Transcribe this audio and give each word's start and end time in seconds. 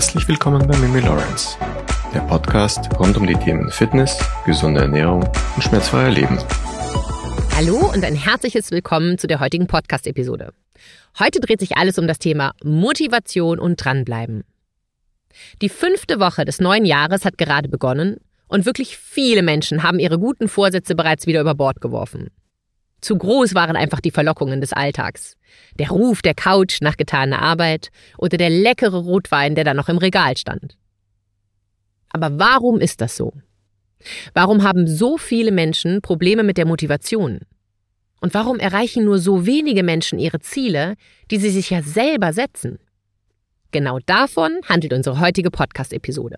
Herzlich 0.00 0.28
willkommen 0.28 0.66
bei 0.66 0.74
Mimi 0.78 1.00
Lawrence, 1.00 1.58
der 2.14 2.20
Podcast 2.20 2.88
rund 2.98 3.18
um 3.18 3.26
die 3.26 3.34
Themen 3.34 3.70
Fitness, 3.70 4.18
gesunde 4.46 4.80
Ernährung 4.80 5.28
und 5.54 5.62
schmerzfreier 5.62 6.08
Leben. 6.08 6.38
Hallo 7.54 7.92
und 7.92 8.02
ein 8.02 8.14
herzliches 8.14 8.70
Willkommen 8.70 9.18
zu 9.18 9.26
der 9.26 9.40
heutigen 9.40 9.66
Podcast-Episode. 9.66 10.54
Heute 11.18 11.38
dreht 11.40 11.60
sich 11.60 11.76
alles 11.76 11.98
um 11.98 12.06
das 12.06 12.18
Thema 12.18 12.54
Motivation 12.64 13.58
und 13.58 13.76
dranbleiben. 13.76 14.44
Die 15.60 15.68
fünfte 15.68 16.18
Woche 16.18 16.46
des 16.46 16.60
neuen 16.60 16.86
Jahres 16.86 17.26
hat 17.26 17.36
gerade 17.36 17.68
begonnen 17.68 18.16
und 18.48 18.64
wirklich 18.64 18.96
viele 18.96 19.42
Menschen 19.42 19.82
haben 19.82 19.98
ihre 19.98 20.18
guten 20.18 20.48
Vorsätze 20.48 20.94
bereits 20.94 21.26
wieder 21.26 21.42
über 21.42 21.54
Bord 21.54 21.82
geworfen. 21.82 22.30
Zu 23.00 23.16
groß 23.16 23.54
waren 23.54 23.76
einfach 23.76 24.00
die 24.00 24.10
Verlockungen 24.10 24.60
des 24.60 24.72
Alltags. 24.72 25.36
Der 25.78 25.90
Ruf 25.90 26.22
der 26.22 26.34
Couch 26.34 26.80
nach 26.80 26.96
getaner 26.96 27.40
Arbeit 27.40 27.90
oder 28.18 28.36
der 28.36 28.50
leckere 28.50 28.98
Rotwein, 28.98 29.54
der 29.54 29.64
da 29.64 29.74
noch 29.74 29.88
im 29.88 29.98
Regal 29.98 30.36
stand. 30.36 30.76
Aber 32.10 32.38
warum 32.38 32.80
ist 32.80 33.00
das 33.00 33.16
so? 33.16 33.32
Warum 34.34 34.62
haben 34.62 34.86
so 34.86 35.18
viele 35.18 35.52
Menschen 35.52 36.02
Probleme 36.02 36.42
mit 36.42 36.56
der 36.56 36.66
Motivation? 36.66 37.40
Und 38.20 38.34
warum 38.34 38.58
erreichen 38.58 39.04
nur 39.04 39.18
so 39.18 39.46
wenige 39.46 39.82
Menschen 39.82 40.18
ihre 40.18 40.40
Ziele, 40.40 40.96
die 41.30 41.38
sie 41.38 41.50
sich 41.50 41.70
ja 41.70 41.82
selber 41.82 42.32
setzen? 42.32 42.78
Genau 43.70 43.98
davon 44.04 44.58
handelt 44.68 44.92
unsere 44.92 45.20
heutige 45.20 45.50
Podcast-Episode. 45.50 46.36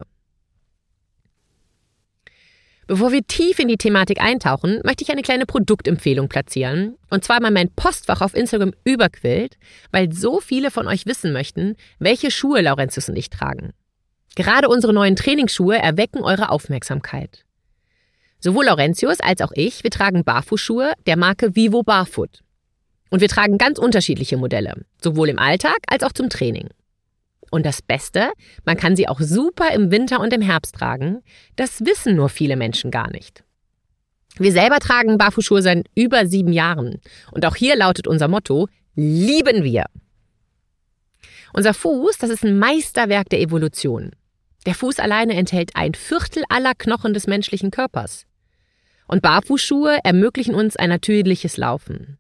Bevor 2.87 3.13
wir 3.13 3.25
tief 3.27 3.59
in 3.59 3.69
die 3.69 3.77
Thematik 3.77 4.21
eintauchen, 4.21 4.81
möchte 4.85 5.05
ich 5.05 5.11
eine 5.11 5.23
kleine 5.23 5.47
Produktempfehlung 5.47 6.29
platzieren. 6.29 6.97
Und 7.11 7.25
zwar 7.25 7.41
mal 7.41 7.53
mein 7.53 7.71
Postfach 7.71 8.21
auf 8.21 8.35
Instagram 8.35 8.73
überquillt, 8.85 9.57
weil 9.93 10.13
so 10.13 10.41
viele 10.41 10.71
von 10.71 10.89
euch 10.89 11.07
wissen 11.07 11.33
möchten, 11.33 11.77
welche 11.99 12.31
Schuhe 12.31 12.61
Laurentius 12.61 13.09
und 13.09 13.17
ich 13.17 13.31
tragen. 13.31 13.73
Gerade 14.35 14.69
unsere 14.69 14.93
neuen 14.93 15.15
Trainingsschuhe 15.15 15.79
erwecken 15.79 16.23
eure 16.23 16.51
Aufmerksamkeit. 16.51 17.45
Sowohl 18.41 18.65
Laurentius 18.65 19.21
als 19.21 19.41
auch 19.41 19.53
ich, 19.55 19.85
wir 19.85 19.91
tragen 19.91 20.25
Barfußschuhe 20.25 20.95
der 21.07 21.17
Marke 21.17 21.55
Vivo 21.55 21.85
Barfoot. 21.85 22.41
Und 23.11 23.21
wir 23.21 23.29
tragen 23.29 23.59
ganz 23.59 23.79
unterschiedliche 23.79 24.37
Modelle, 24.37 24.85
sowohl 25.01 25.29
im 25.29 25.39
Alltag 25.39 25.77
als 25.87 26.03
auch 26.03 26.13
zum 26.13 26.31
Training. 26.31 26.69
Und 27.53 27.67
das 27.67 27.83
Beste, 27.83 28.33
man 28.65 28.79
kann 28.79 28.97
sie 28.97 29.09
auch 29.09 29.21
super 29.21 29.75
im 29.75 29.91
Winter 29.91 30.21
und 30.21 30.33
im 30.33 30.41
Herbst 30.41 30.75
tragen. 30.75 31.23
Das 31.55 31.85
wissen 31.85 32.17
nur 32.17 32.31
viele 32.31 32.57
Menschen 32.57 32.91
gar 32.91 33.11
nicht. 33.11 33.45
Wir 34.39 34.53
selber 34.53 34.79
tragen 34.79 35.19
Barfußschuhe 35.19 35.61
seit 35.61 35.85
über 35.95 36.27
sieben 36.27 36.55
Jahren. 36.55 37.03
Und 37.31 37.45
auch 37.45 37.55
hier 37.55 37.77
lautet 37.77 38.07
unser 38.07 38.27
Motto, 38.27 38.69
lieben 38.95 39.65
wir. 39.65 39.85
Unser 41.53 41.75
Fuß, 41.75 42.17
das 42.17 42.31
ist 42.31 42.43
ein 42.43 42.59
Meisterwerk 42.59 43.29
der 43.29 43.43
Evolution. 43.43 44.13
Der 44.65 44.75
Fuß 44.75 44.99
alleine 44.99 45.35
enthält 45.35 45.77
ein 45.77 45.93
Viertel 45.93 46.45
aller 46.49 46.73
Knochen 46.75 47.13
des 47.13 47.27
menschlichen 47.27 47.71
Körpers. 47.71 48.25
Und 49.07 49.21
Barfußschuhe 49.21 49.99
ermöglichen 50.05 50.55
uns 50.55 50.77
ein 50.77 50.89
natürliches 50.89 51.59
Laufen. 51.59 52.17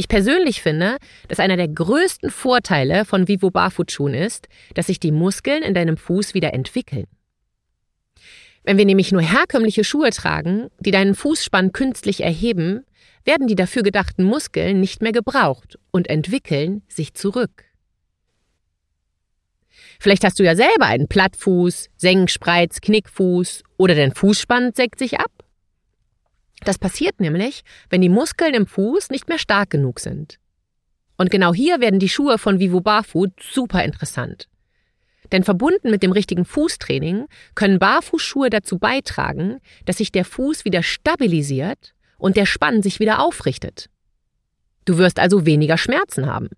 Ich 0.00 0.06
persönlich 0.06 0.62
finde, 0.62 0.98
dass 1.26 1.40
einer 1.40 1.56
der 1.56 1.66
größten 1.66 2.30
Vorteile 2.30 3.04
von 3.04 3.26
Vivo 3.26 3.50
Barfußschuhen 3.50 4.14
ist, 4.14 4.46
dass 4.74 4.86
sich 4.86 5.00
die 5.00 5.10
Muskeln 5.10 5.64
in 5.64 5.74
deinem 5.74 5.96
Fuß 5.96 6.34
wieder 6.34 6.54
entwickeln. 6.54 7.06
Wenn 8.62 8.78
wir 8.78 8.84
nämlich 8.84 9.10
nur 9.10 9.22
herkömmliche 9.22 9.82
Schuhe 9.82 10.10
tragen, 10.10 10.68
die 10.78 10.92
deinen 10.92 11.16
Fußspann 11.16 11.72
künstlich 11.72 12.22
erheben, 12.22 12.84
werden 13.24 13.48
die 13.48 13.56
dafür 13.56 13.82
gedachten 13.82 14.22
Muskeln 14.22 14.78
nicht 14.78 15.02
mehr 15.02 15.10
gebraucht 15.10 15.80
und 15.90 16.08
entwickeln 16.08 16.82
sich 16.86 17.14
zurück. 17.14 17.64
Vielleicht 19.98 20.22
hast 20.22 20.38
du 20.38 20.44
ja 20.44 20.54
selber 20.54 20.86
einen 20.86 21.08
Plattfuß, 21.08 21.88
Senkspreiz, 21.96 22.80
Knickfuß 22.80 23.64
oder 23.78 23.96
dein 23.96 24.14
Fußspann 24.14 24.70
senkt 24.76 25.00
sich 25.00 25.18
ab. 25.18 25.32
Das 26.64 26.78
passiert 26.78 27.20
nämlich, 27.20 27.62
wenn 27.90 28.00
die 28.00 28.08
Muskeln 28.08 28.54
im 28.54 28.66
Fuß 28.66 29.10
nicht 29.10 29.28
mehr 29.28 29.38
stark 29.38 29.70
genug 29.70 30.00
sind. 30.00 30.38
Und 31.16 31.30
genau 31.30 31.52
hier 31.52 31.80
werden 31.80 32.00
die 32.00 32.08
Schuhe 32.08 32.38
von 32.38 32.60
Vivo 32.60 32.80
Barfoot 32.80 33.30
super 33.40 33.84
interessant. 33.84 34.48
Denn 35.32 35.44
verbunden 35.44 35.90
mit 35.90 36.02
dem 36.02 36.12
richtigen 36.12 36.44
Fußtraining 36.44 37.26
können 37.54 37.78
Barfußschuhe 37.78 38.50
dazu 38.50 38.78
beitragen, 38.78 39.58
dass 39.84 39.98
sich 39.98 40.12
der 40.12 40.24
Fuß 40.24 40.64
wieder 40.64 40.82
stabilisiert 40.82 41.94
und 42.18 42.36
der 42.36 42.46
Spann 42.46 42.82
sich 42.82 43.00
wieder 43.00 43.20
aufrichtet. 43.20 43.90
Du 44.84 44.96
wirst 44.96 45.18
also 45.18 45.44
weniger 45.44 45.76
Schmerzen 45.76 46.26
haben. 46.26 46.48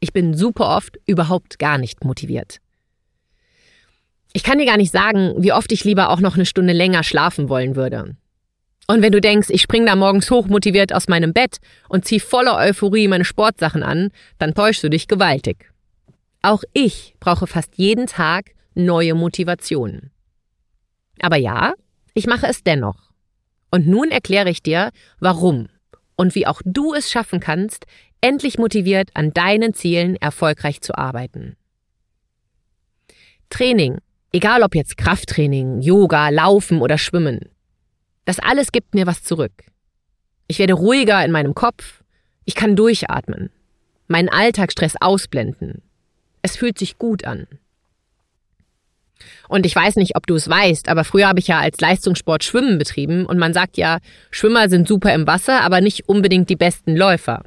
Ich 0.00 0.14
bin 0.14 0.32
super 0.32 0.74
oft 0.74 0.96
überhaupt 1.04 1.58
gar 1.58 1.76
nicht 1.76 2.02
motiviert. 2.02 2.60
Ich 4.32 4.42
kann 4.42 4.56
dir 4.56 4.64
gar 4.64 4.78
nicht 4.78 4.90
sagen, 4.90 5.34
wie 5.36 5.52
oft 5.52 5.70
ich 5.70 5.84
lieber 5.84 6.08
auch 6.08 6.20
noch 6.20 6.36
eine 6.36 6.46
Stunde 6.46 6.72
länger 6.72 7.02
schlafen 7.02 7.50
wollen 7.50 7.76
würde. 7.76 8.16
Und 8.86 9.02
wenn 9.02 9.12
du 9.12 9.20
denkst, 9.20 9.50
ich 9.50 9.60
spring 9.60 9.84
da 9.84 9.96
morgens 9.96 10.30
hochmotiviert 10.30 10.94
aus 10.94 11.08
meinem 11.08 11.34
Bett 11.34 11.58
und 11.90 12.06
zieh 12.06 12.20
voller 12.20 12.56
Euphorie 12.56 13.06
meine 13.06 13.26
Sportsachen 13.26 13.82
an, 13.82 14.12
dann 14.38 14.54
täuschst 14.54 14.82
du 14.82 14.88
dich 14.88 15.08
gewaltig. 15.08 15.70
Auch 16.40 16.62
ich 16.72 17.16
brauche 17.20 17.46
fast 17.46 17.76
jeden 17.76 18.06
Tag 18.06 18.52
neue 18.74 19.14
Motivationen. 19.14 20.10
Aber 21.20 21.36
ja, 21.36 21.74
ich 22.14 22.26
mache 22.26 22.46
es 22.46 22.62
dennoch. 22.62 23.12
Und 23.70 23.86
nun 23.86 24.10
erkläre 24.10 24.50
ich 24.50 24.62
dir, 24.62 24.90
warum 25.18 25.68
und 26.16 26.34
wie 26.34 26.46
auch 26.46 26.60
du 26.64 26.94
es 26.94 27.10
schaffen 27.10 27.40
kannst, 27.40 27.86
endlich 28.20 28.58
motiviert 28.58 29.10
an 29.14 29.32
deinen 29.32 29.74
Zielen 29.74 30.16
erfolgreich 30.16 30.80
zu 30.80 30.96
arbeiten. 30.96 31.56
Training, 33.50 33.98
egal 34.32 34.62
ob 34.62 34.74
jetzt 34.74 34.96
Krafttraining, 34.96 35.80
Yoga, 35.80 36.28
Laufen 36.28 36.80
oder 36.80 36.98
Schwimmen, 36.98 37.50
das 38.24 38.38
alles 38.38 38.72
gibt 38.72 38.94
mir 38.94 39.06
was 39.06 39.22
zurück. 39.22 39.52
Ich 40.46 40.58
werde 40.58 40.74
ruhiger 40.74 41.24
in 41.24 41.32
meinem 41.32 41.54
Kopf, 41.54 42.02
ich 42.44 42.54
kann 42.54 42.76
durchatmen, 42.76 43.50
meinen 44.06 44.28
Alltagsstress 44.28 44.94
ausblenden. 45.00 45.82
Es 46.42 46.56
fühlt 46.56 46.78
sich 46.78 46.98
gut 46.98 47.24
an. 47.24 47.46
Und 49.52 49.66
ich 49.66 49.76
weiß 49.76 49.96
nicht, 49.96 50.16
ob 50.16 50.26
du 50.26 50.34
es 50.34 50.48
weißt, 50.48 50.88
aber 50.88 51.04
früher 51.04 51.28
habe 51.28 51.38
ich 51.38 51.46
ja 51.46 51.58
als 51.58 51.78
Leistungssport 51.78 52.42
Schwimmen 52.42 52.78
betrieben 52.78 53.26
und 53.26 53.36
man 53.36 53.52
sagt 53.52 53.76
ja, 53.76 53.98
Schwimmer 54.30 54.70
sind 54.70 54.88
super 54.88 55.12
im 55.12 55.26
Wasser, 55.26 55.60
aber 55.60 55.82
nicht 55.82 56.08
unbedingt 56.08 56.48
die 56.48 56.56
besten 56.56 56.96
Läufer. 56.96 57.42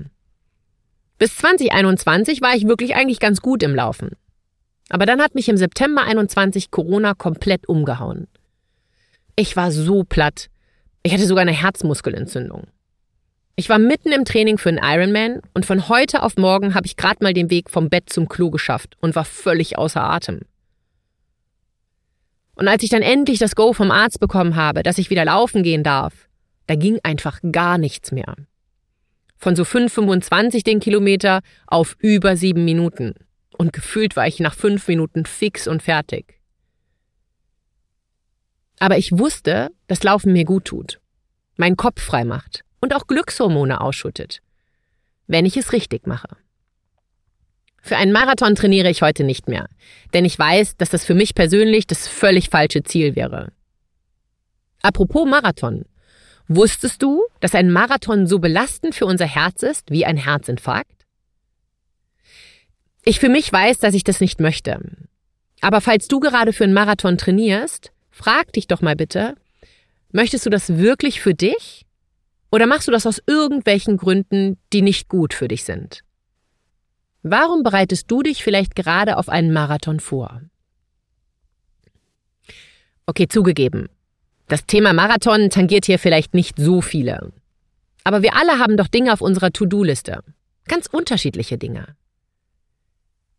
Bis 1.18 1.36
2021 1.38 2.44
war 2.44 2.54
ich 2.54 2.68
wirklich 2.68 2.96
eigentlich 2.96 3.20
ganz 3.20 3.42
gut 3.42 3.64
im 3.64 3.74
Laufen. 3.74 4.12
Aber 4.90 5.08
dann 5.08 5.20
hat 5.20 5.34
mich 5.34 5.50
im 5.50 5.58
September 5.58 6.04
21 6.04 6.70
Corona 6.70 7.16
komplett 7.16 7.68
umgehauen. 7.68 8.28
Ich 9.36 9.56
war 9.56 9.72
so 9.72 10.04
platt. 10.04 10.52
Ich 11.02 11.12
hatte 11.12 11.26
sogar 11.26 11.42
eine 11.42 11.60
Herzmuskelentzündung. 11.60 12.68
Ich 13.56 13.68
war 13.68 13.80
mitten 13.80 14.12
im 14.12 14.26
Training 14.26 14.60
für 14.60 14.70
einen 14.70 14.78
Ironman 14.84 15.42
und 15.56 15.66
von 15.66 15.90
heute 15.90 16.22
auf 16.22 16.38
morgen 16.38 16.76
habe 16.76 16.86
ich 16.86 16.98
gerade 16.98 17.24
mal 17.24 17.34
den 17.34 17.50
Weg 17.50 17.72
vom 17.72 17.90
Bett 17.90 18.12
zum 18.12 18.30
Klo 18.30 18.52
geschafft 18.52 18.96
und 19.02 19.16
war 19.16 19.26
völlig 19.26 19.80
außer 19.80 20.04
Atem. 20.04 20.42
Und 22.56 22.68
als 22.68 22.84
ich 22.84 22.90
dann 22.90 23.02
endlich 23.02 23.40
das 23.40 23.56
Go 23.56 23.74
vom 23.74 23.92
Arzt 23.92 24.20
bekommen 24.20 24.56
habe, 24.56 24.82
dass 24.84 24.98
ich 24.98 25.10
wieder 25.10 25.26
laufen 25.26 25.64
gehen 25.64 25.84
darf, 25.84 26.28
da 26.68 26.76
ging 26.76 27.00
einfach 27.04 27.40
gar 27.52 27.78
nichts 27.78 28.12
mehr. 28.12 28.36
Von 29.38 29.56
so 29.56 29.64
5,25 29.64 30.64
den 30.64 30.80
Kilometer 30.80 31.42
auf 31.68 31.96
über 32.00 32.38
sieben 32.38 32.66
Minuten. 32.66 33.14
Und 33.58 33.74
gefühlt 33.74 34.16
war 34.16 34.28
ich 34.28 34.40
nach 34.40 34.56
fünf 34.56 34.88
Minuten 34.88 35.26
fix 35.26 35.68
und 35.68 35.84
fertig. 35.84 36.40
Aber 38.80 38.98
ich 38.98 39.18
wusste, 39.18 39.70
dass 39.88 40.04
Laufen 40.04 40.34
mir 40.34 40.46
gut 40.46 40.66
tut, 40.66 41.00
meinen 41.56 41.78
Kopf 41.78 42.02
frei 42.02 42.26
macht 42.26 42.64
und 42.82 42.94
auch 42.94 43.08
Glückshormone 43.08 43.80
ausschüttet, 43.80 44.42
wenn 45.28 45.46
ich 45.46 45.58
es 45.58 45.72
richtig 45.72 46.08
mache. 46.08 46.38
Für 47.86 47.98
einen 47.98 48.12
Marathon 48.12 48.56
trainiere 48.56 48.90
ich 48.90 49.04
heute 49.04 49.24
nicht 49.24 49.48
mehr, 49.48 49.68
denn 50.16 50.26
ich 50.26 50.40
weiß, 50.40 50.76
dass 50.76 50.90
das 50.90 51.06
für 51.06 51.14
mich 51.14 51.36
persönlich 51.36 51.86
das 51.86 52.08
völlig 52.08 52.50
falsche 52.50 52.82
Ziel 52.82 53.16
wäre. 53.16 53.52
Apropos 54.82 55.28
Marathon. 55.30 55.86
Wusstest 56.48 57.04
du, 57.04 57.24
dass 57.42 57.54
ein 57.54 57.72
Marathon 57.72 58.26
so 58.26 58.40
belastend 58.40 58.96
für 58.96 59.06
unser 59.06 59.28
Herz 59.28 59.62
ist 59.62 59.92
wie 59.92 60.04
ein 60.04 60.18
Herzinfarkt? 60.18 61.06
Ich 63.04 63.20
für 63.20 63.30
mich 63.30 63.54
weiß, 63.54 63.78
dass 63.78 63.94
ich 63.94 64.04
das 64.04 64.20
nicht 64.20 64.40
möchte. 64.40 64.80
Aber 65.62 65.80
falls 65.80 66.08
du 66.08 66.20
gerade 66.20 66.54
für 66.54 66.64
einen 66.64 66.74
Marathon 66.74 67.20
trainierst, 67.20 67.92
frag 68.10 68.52
dich 68.54 68.66
doch 68.66 68.82
mal 68.82 68.96
bitte, 68.96 69.36
möchtest 70.12 70.44
du 70.48 70.50
das 70.50 70.80
wirklich 70.80 71.22
für 71.22 71.36
dich? 71.36 71.86
Oder 72.52 72.66
machst 72.66 72.88
du 72.88 72.92
das 72.92 73.06
aus 73.06 73.22
irgendwelchen 73.28 73.98
Gründen, 73.98 74.58
die 74.74 74.82
nicht 74.82 75.08
gut 75.08 75.36
für 75.36 75.48
dich 75.48 75.66
sind? 75.66 76.02
Warum 77.28 77.64
bereitest 77.64 78.12
du 78.12 78.22
dich 78.22 78.44
vielleicht 78.44 78.76
gerade 78.76 79.18
auf 79.18 79.30
einen 79.30 79.52
Marathon 79.52 80.00
vor? 80.00 80.42
Okay, 83.08 83.28
zugegeben. 83.28 83.90
Das 84.48 84.68
Thema 84.68 84.94
Marathon 84.94 85.50
tangiert 85.50 85.86
hier 85.86 85.98
vielleicht 85.98 86.36
nicht 86.36 86.60
so 86.60 86.82
viele. 86.82 87.34
Aber 88.04 88.22
wir 88.22 88.36
alle 88.36 88.60
haben 88.60 88.78
doch 88.78 88.88
Dinge 88.88 89.12
auf 89.12 89.22
unserer 89.22 89.52
To-Do-Liste. 89.52 90.22
Ganz 90.68 90.86
unterschiedliche 90.86 91.58
Dinge. 91.58 91.96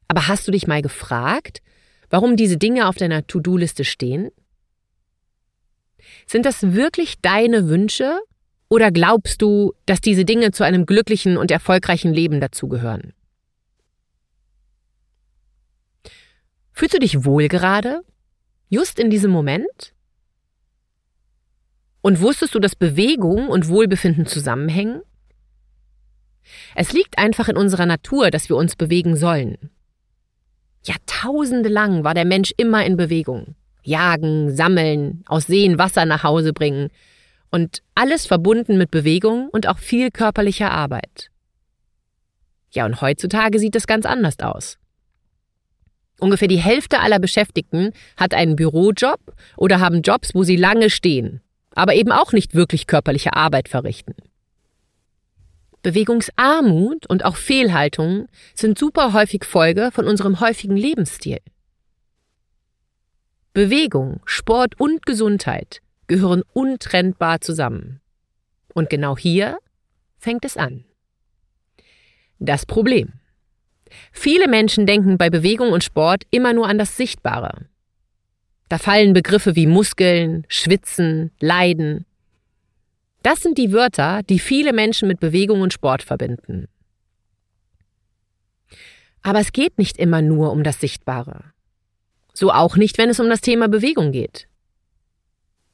Aber 0.08 0.26
hast 0.26 0.48
du 0.48 0.50
dich 0.50 0.66
mal 0.66 0.82
gefragt, 0.82 1.62
warum 2.10 2.34
diese 2.36 2.56
Dinge 2.56 2.88
auf 2.88 2.96
deiner 2.96 3.24
To-Do-Liste 3.28 3.84
stehen? 3.84 4.32
Sind 6.26 6.44
das 6.44 6.74
wirklich 6.74 7.20
deine 7.20 7.68
Wünsche 7.68 8.18
oder 8.68 8.90
glaubst 8.90 9.42
du, 9.42 9.74
dass 9.86 10.00
diese 10.00 10.24
Dinge 10.24 10.50
zu 10.50 10.64
einem 10.64 10.86
glücklichen 10.86 11.36
und 11.36 11.52
erfolgreichen 11.52 12.12
Leben 12.12 12.40
dazugehören? 12.40 13.12
Fühlst 16.76 16.92
du 16.92 16.98
dich 16.98 17.24
wohl 17.24 17.48
gerade? 17.48 18.02
Just 18.68 18.98
in 18.98 19.08
diesem 19.08 19.30
Moment? 19.30 19.94
Und 22.02 22.20
wusstest 22.20 22.54
du, 22.54 22.58
dass 22.58 22.76
Bewegung 22.76 23.48
und 23.48 23.68
Wohlbefinden 23.68 24.26
zusammenhängen? 24.26 25.00
Es 26.74 26.92
liegt 26.92 27.16
einfach 27.16 27.48
in 27.48 27.56
unserer 27.56 27.86
Natur, 27.86 28.30
dass 28.30 28.50
wir 28.50 28.56
uns 28.56 28.76
bewegen 28.76 29.16
sollen. 29.16 29.70
Jahrtausende 30.84 31.70
lang 31.70 32.04
war 32.04 32.12
der 32.12 32.26
Mensch 32.26 32.52
immer 32.58 32.84
in 32.84 32.98
Bewegung. 32.98 33.54
Jagen, 33.82 34.54
sammeln, 34.54 35.24
aus 35.26 35.46
Seen 35.46 35.78
Wasser 35.78 36.04
nach 36.04 36.24
Hause 36.24 36.52
bringen. 36.52 36.90
Und 37.50 37.82
alles 37.94 38.26
verbunden 38.26 38.76
mit 38.76 38.90
Bewegung 38.90 39.48
und 39.48 39.66
auch 39.66 39.78
viel 39.78 40.10
körperlicher 40.10 40.72
Arbeit. 40.72 41.30
Ja, 42.70 42.84
und 42.84 43.00
heutzutage 43.00 43.58
sieht 43.58 43.76
es 43.76 43.86
ganz 43.86 44.04
anders 44.04 44.38
aus. 44.40 44.76
Ungefähr 46.18 46.48
die 46.48 46.56
Hälfte 46.56 47.00
aller 47.00 47.18
Beschäftigten 47.18 47.92
hat 48.16 48.32
einen 48.32 48.56
Bürojob 48.56 49.20
oder 49.56 49.80
haben 49.80 50.02
Jobs, 50.02 50.34
wo 50.34 50.44
sie 50.44 50.56
lange 50.56 50.90
stehen, 50.90 51.42
aber 51.74 51.94
eben 51.94 52.12
auch 52.12 52.32
nicht 52.32 52.54
wirklich 52.54 52.86
körperliche 52.86 53.34
Arbeit 53.34 53.68
verrichten. 53.68 54.14
Bewegungsarmut 55.82 57.06
und 57.06 57.24
auch 57.24 57.36
Fehlhaltungen 57.36 58.28
sind 58.54 58.78
super 58.78 59.12
häufig 59.12 59.44
Folge 59.44 59.90
von 59.92 60.08
unserem 60.08 60.40
häufigen 60.40 60.76
Lebensstil. 60.76 61.38
Bewegung, 63.52 64.20
Sport 64.24 64.80
und 64.80 65.06
Gesundheit 65.06 65.80
gehören 66.08 66.42
untrennbar 66.52 67.40
zusammen. 67.40 68.00
Und 68.74 68.90
genau 68.90 69.16
hier 69.16 69.58
fängt 70.18 70.44
es 70.44 70.56
an. 70.56 70.84
Das 72.38 72.66
Problem. 72.66 73.14
Viele 74.12 74.48
Menschen 74.48 74.86
denken 74.86 75.18
bei 75.18 75.30
Bewegung 75.30 75.72
und 75.72 75.84
Sport 75.84 76.24
immer 76.30 76.52
nur 76.52 76.68
an 76.68 76.78
das 76.78 76.96
Sichtbare. 76.96 77.66
Da 78.68 78.78
fallen 78.78 79.12
Begriffe 79.12 79.54
wie 79.56 79.66
Muskeln, 79.66 80.44
Schwitzen, 80.48 81.30
Leiden, 81.40 82.04
das 83.26 83.40
sind 83.40 83.58
die 83.58 83.72
Wörter, 83.72 84.22
die 84.22 84.38
viele 84.38 84.72
Menschen 84.72 85.08
mit 85.08 85.18
Bewegung 85.18 85.60
und 85.60 85.72
Sport 85.72 86.04
verbinden. 86.04 86.68
Aber 89.20 89.40
es 89.40 89.50
geht 89.50 89.78
nicht 89.78 89.98
immer 89.98 90.22
nur 90.22 90.52
um 90.52 90.62
das 90.62 90.78
Sichtbare. 90.78 91.52
So 92.32 92.52
auch 92.52 92.76
nicht, 92.76 92.98
wenn 92.98 93.10
es 93.10 93.18
um 93.18 93.28
das 93.28 93.40
Thema 93.40 93.66
Bewegung 93.66 94.12
geht. 94.12 94.46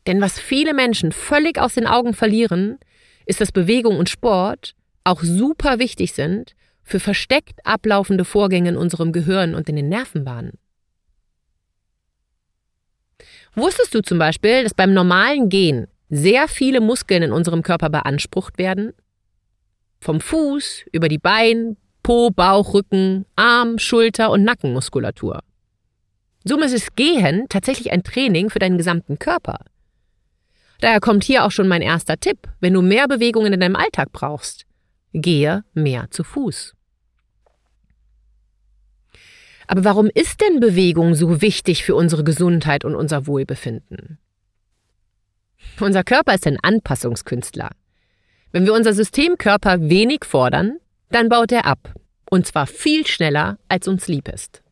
Denn 0.07 0.23
was 0.23 0.41
viele 0.41 0.73
Menschen 0.73 1.13
völlig 1.13 1.59
aus 1.59 1.75
den 1.75 1.87
Augen 1.87 2.15
verlieren, 2.15 2.79
ist, 3.27 3.43
dass 3.43 3.53
Bewegung 3.53 3.99
und 3.99 4.09
Sport 4.09 4.75
auch 5.05 5.23
super 5.23 5.79
wichtig 5.79 6.15
sind 6.15 6.55
für 6.83 7.01
versteckt 7.01 7.61
ablaufende 7.65 8.25
Vorgänge 8.25 8.71
in 8.71 8.77
unserem 8.77 9.13
Gehirn 9.13 9.55
und 9.55 9.69
in 9.69 9.77
den 9.77 9.89
Nervenbahnen. 9.89 10.59
Wusstest 13.55 13.95
du 13.95 14.03
zum 14.03 14.19
Beispiel, 14.19 14.63
dass 14.63 14.75
beim 14.75 14.95
normalen 14.95 15.49
Gehen 15.49 15.87
sehr 16.09 16.49
viele 16.49 16.81
Muskeln 16.81 17.23
in 17.23 17.33
unserem 17.33 17.63
Körper 17.63 17.91
beansprucht 17.91 18.59
werden. 18.59 18.93
Vom 20.01 20.21
Fuß 20.21 20.85
über 20.93 21.09
die 21.09 21.19
Bein, 21.19 21.77
Po, 22.03 22.31
Bauch, 22.31 22.75
Rücken, 22.75 23.25
Arm, 23.37 23.79
Schulter 23.79 24.31
und 24.31 24.45
Nackenmuskulatur. 24.45 25.41
Somit 26.45 26.73
ist 26.73 26.97
Gehen 26.97 27.47
tatsächlich 27.49 27.93
ein 27.93 28.03
Training 28.03 28.51
für 28.51 28.59
deinen 28.59 28.79
gesamten 28.79 29.19
Körper. 29.19 29.59
Daher 30.81 31.01
kommt 31.01 31.23
hier 31.23 31.45
auch 31.45 31.53
schon 31.53 31.69
mein 31.69 31.83
erster 31.83 32.19
Tipp, 32.19 32.49
wenn 32.61 32.75
du 32.75 32.83
mehr 32.83 33.07
Bewegungen 33.07 33.53
in 33.53 33.61
deinem 33.61 33.77
Alltag 33.77 34.11
brauchst. 34.11 34.67
Gehe 35.13 35.65
mehr 35.75 36.11
zu 36.11 36.25
Fuß. 36.25 36.75
Aber 39.67 39.85
warum 39.85 40.11
ist 40.13 40.41
denn 40.41 40.61
Bewegung 40.61 41.15
so 41.15 41.41
wichtig 41.41 41.85
für 41.85 41.95
unsere 41.95 42.25
Gesundheit 42.25 42.85
und 42.85 42.95
unser 42.95 43.27
Wohlbefinden? 43.27 44.19
Unser 45.81 46.05
Körper 46.05 46.35
ist 46.35 46.47
ein 46.47 46.59
Anpassungskünstler. 46.61 47.71
Wenn 48.51 48.67
wir 48.67 48.75
unser 48.75 48.93
Systemkörper 48.93 49.89
wenig 49.89 50.25
fordern, 50.25 50.79
dann 51.11 51.29
baut 51.29 51.53
er 51.53 51.67
ab. 51.67 51.95
Und 52.29 52.47
zwar 52.47 52.67
viel 52.67 53.07
schneller, 53.07 53.59
als 53.69 53.89
uns 53.89 54.09
lieb 54.09 54.29
ist. 54.29 54.63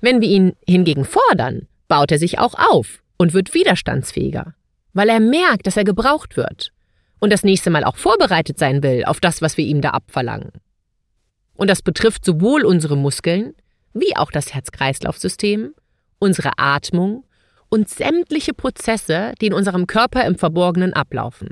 Wenn 0.00 0.20
wir 0.20 0.28
ihn 0.28 0.54
hingegen 0.66 1.04
fordern, 1.04 1.66
baut 1.88 2.12
er 2.12 2.18
sich 2.18 2.38
auch 2.38 2.54
auf 2.54 3.02
und 3.16 3.34
wird 3.34 3.54
widerstandsfähiger, 3.54 4.54
weil 4.92 5.08
er 5.08 5.20
merkt, 5.20 5.66
dass 5.66 5.76
er 5.76 5.84
gebraucht 5.84 6.36
wird 6.36 6.72
und 7.20 7.32
das 7.32 7.44
nächste 7.44 7.70
Mal 7.70 7.84
auch 7.84 7.96
vorbereitet 7.96 8.58
sein 8.58 8.82
will 8.82 9.04
auf 9.04 9.20
das, 9.20 9.42
was 9.42 9.56
wir 9.56 9.64
ihm 9.64 9.80
da 9.80 9.90
abverlangen. 9.90 10.52
Und 11.54 11.68
das 11.68 11.82
betrifft 11.82 12.24
sowohl 12.24 12.64
unsere 12.64 12.96
Muskeln 12.96 13.54
wie 13.92 14.16
auch 14.16 14.30
das 14.30 14.54
Herz-Kreislauf-System, 14.54 15.74
unsere 16.18 16.52
Atmung 16.56 17.24
und 17.68 17.88
sämtliche 17.88 18.54
Prozesse, 18.54 19.32
die 19.40 19.46
in 19.46 19.54
unserem 19.54 19.86
Körper 19.86 20.24
im 20.24 20.36
Verborgenen 20.36 20.94
ablaufen. 20.94 21.50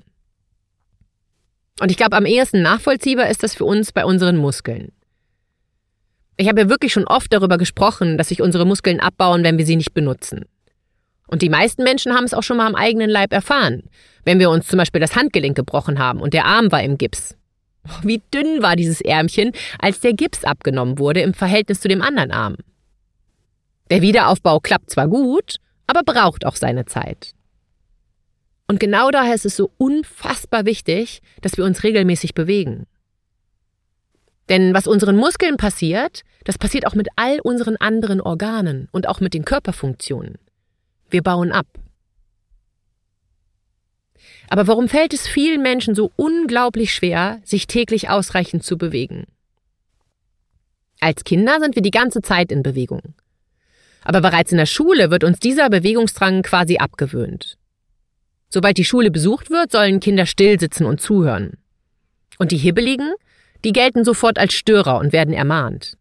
Und 1.81 1.91
ich 1.91 1.97
glaube, 1.97 2.17
am 2.17 2.25
ehesten 2.25 2.63
nachvollziehbar 2.63 3.29
ist 3.29 3.43
das 3.43 3.55
für 3.55 3.65
uns 3.65 3.93
bei 3.93 4.05
unseren 4.05 4.37
Muskeln. 4.37 4.93
Ich 6.39 6.49
habe 6.49 6.61
ja 6.61 6.69
wirklich 6.69 6.93
schon 6.93 7.07
oft 7.07 7.33
darüber 7.33 7.59
gesprochen, 7.59 8.19
dass 8.19 8.29
sich 8.29 8.43
unsere 8.43 8.67
Muskeln 8.67 9.01
abbauen, 9.01 9.43
wenn 9.43 9.59
wir 9.59 9.67
sie 9.67 9.77
nicht 9.77 9.95
benutzen. 9.95 10.45
Und 11.27 11.43
die 11.43 11.49
meisten 11.49 11.83
Menschen 11.83 12.15
haben 12.15 12.25
es 12.25 12.35
auch 12.35 12.43
schon 12.43 12.57
mal 12.57 12.67
am 12.67 12.75
eigenen 12.75 13.11
Leib 13.11 13.33
erfahren, 13.33 13.85
wenn 14.25 14.39
wir 14.39 14.51
uns 14.51 14.69
zum 14.69 14.79
Beispiel 14.79 15.01
das 15.01 15.17
Handgelenk 15.17 15.57
gebrochen 15.57 15.99
haben 15.99 16.21
und 16.21 16.35
der 16.35 16.45
Arm 16.45 16.71
war 16.71 16.83
im 16.83 16.99
Gips. 16.99 17.37
Wie 18.03 18.23
dünn 18.33 18.63
war 18.63 18.77
dieses 18.77 19.01
Ärmchen, 19.01 19.53
als 19.79 20.01
der 20.01 20.13
Gips 20.13 20.45
abgenommen 20.45 20.99
wurde 20.99 21.21
im 21.21 21.35
Verhältnis 21.35 21.81
zu 21.81 21.89
dem 21.89 22.03
anderen 22.03 22.33
Arm. 22.33 22.57
Der 23.91 24.03
Wiederaufbau 24.03 24.61
klappt 24.61 24.91
zwar 24.91 25.09
gut, 25.09 25.57
aber 25.87 26.03
braucht 26.03 26.45
auch 26.45 26.57
seine 26.57 26.87
Zeit. 26.87 27.33
Und 28.69 28.81
genau 28.81 29.11
daher 29.11 29.35
ist 29.35 29.47
es 29.47 29.57
so 29.57 29.71
unfassbar 29.79 30.67
wichtig, 30.67 31.23
dass 31.41 31.57
wir 31.57 31.65
uns 31.65 31.85
regelmäßig 31.85 32.35
bewegen. 32.35 32.87
Denn 34.49 34.75
was 34.75 34.87
unseren 34.87 35.17
Muskeln 35.17 35.57
passiert, 35.57 36.23
das 36.45 36.59
passiert 36.59 36.87
auch 36.87 36.95
mit 36.95 37.09
all 37.17 37.41
unseren 37.41 37.77
anderen 37.77 38.21
Organen 38.21 38.89
und 38.93 39.09
auch 39.09 39.21
mit 39.21 39.35
den 39.35 39.45
Körperfunktionen. 39.45 40.39
Wir 41.11 41.23
bauen 41.23 41.53
ab. 41.53 41.67
Aber 44.49 44.67
warum 44.67 44.89
fällt 44.89 45.13
es 45.13 45.27
vielen 45.27 45.63
Menschen 45.63 45.95
so 45.95 46.13
unglaublich 46.17 46.95
schwer, 46.95 47.41
sich 47.45 47.67
täglich 47.67 48.09
ausreichend 48.09 48.65
zu 48.65 48.79
bewegen? 48.79 49.27
Als 51.01 51.25
Kinder 51.25 51.59
sind 51.61 51.75
wir 51.75 51.83
die 51.83 51.91
ganze 51.91 52.23
Zeit 52.23 52.51
in 52.51 52.63
Bewegung. 52.63 53.15
Aber 54.03 54.21
bereits 54.21 54.53
in 54.53 54.59
der 54.59 54.67
Schule 54.67 55.11
wird 55.11 55.25
uns 55.25 55.41
dieser 55.41 55.69
Bewegungsdrang 55.69 56.43
quasi 56.43 56.77
abgewöhnt. 56.77 57.59
Sobald 58.49 58.79
die 58.79 58.85
Schule 58.85 59.11
besucht 59.11 59.51
wird, 59.51 59.73
sollen 59.73 60.01
Kinder 60.01 60.27
stillsitzen 60.27 60.87
und 60.87 61.01
zuhören. 61.01 61.59
Und 62.39 62.53
die 62.53 62.57
Hibbeligen, 62.57 63.13
die 63.65 63.73
gelten 63.73 64.05
sofort 64.05 64.39
als 64.39 64.55
Störer 64.55 64.99
und 64.99 65.13
werden 65.13 65.35
ermahnt. 65.35 65.97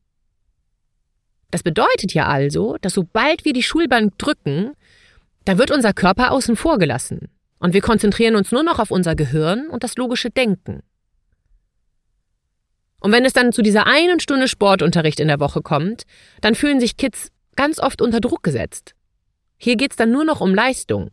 Das 1.49 1.63
bedeutet 1.63 2.13
ja 2.13 2.27
also, 2.27 2.77
dass 2.81 2.93
sobald 2.93 3.45
wir 3.45 3.53
die 3.53 3.63
Schulbank 3.63 4.17
drücken, 4.17 4.73
da 5.45 5.57
wird 5.57 5.71
unser 5.71 5.93
Körper 5.93 6.31
außen 6.31 6.55
vor 6.55 6.77
gelassen 6.77 7.29
und 7.59 7.73
wir 7.73 7.81
konzentrieren 7.81 8.35
uns 8.35 8.51
nur 8.51 8.63
noch 8.63 8.79
auf 8.79 8.91
unser 8.91 9.15
Gehirn 9.15 9.69
und 9.69 9.83
das 9.83 9.95
logische 9.95 10.29
Denken. 10.29 10.81
Und 12.99 13.11
wenn 13.11 13.25
es 13.25 13.33
dann 13.33 13.51
zu 13.51 13.61
dieser 13.61 13.85
einen 13.85 14.19
Stunde 14.19 14.47
Sportunterricht 14.47 15.19
in 15.19 15.27
der 15.27 15.39
Woche 15.39 15.61
kommt, 15.61 16.03
dann 16.41 16.55
fühlen 16.55 16.79
sich 16.79 16.97
Kids 16.97 17.31
ganz 17.55 17.79
oft 17.79 18.01
unter 18.01 18.19
Druck 18.19 18.41
gesetzt. 18.41 18.95
Hier 19.57 19.75
geht's 19.75 19.95
dann 19.95 20.11
nur 20.11 20.25
noch 20.25 20.41
um 20.41 20.53
Leistung. 20.53 21.11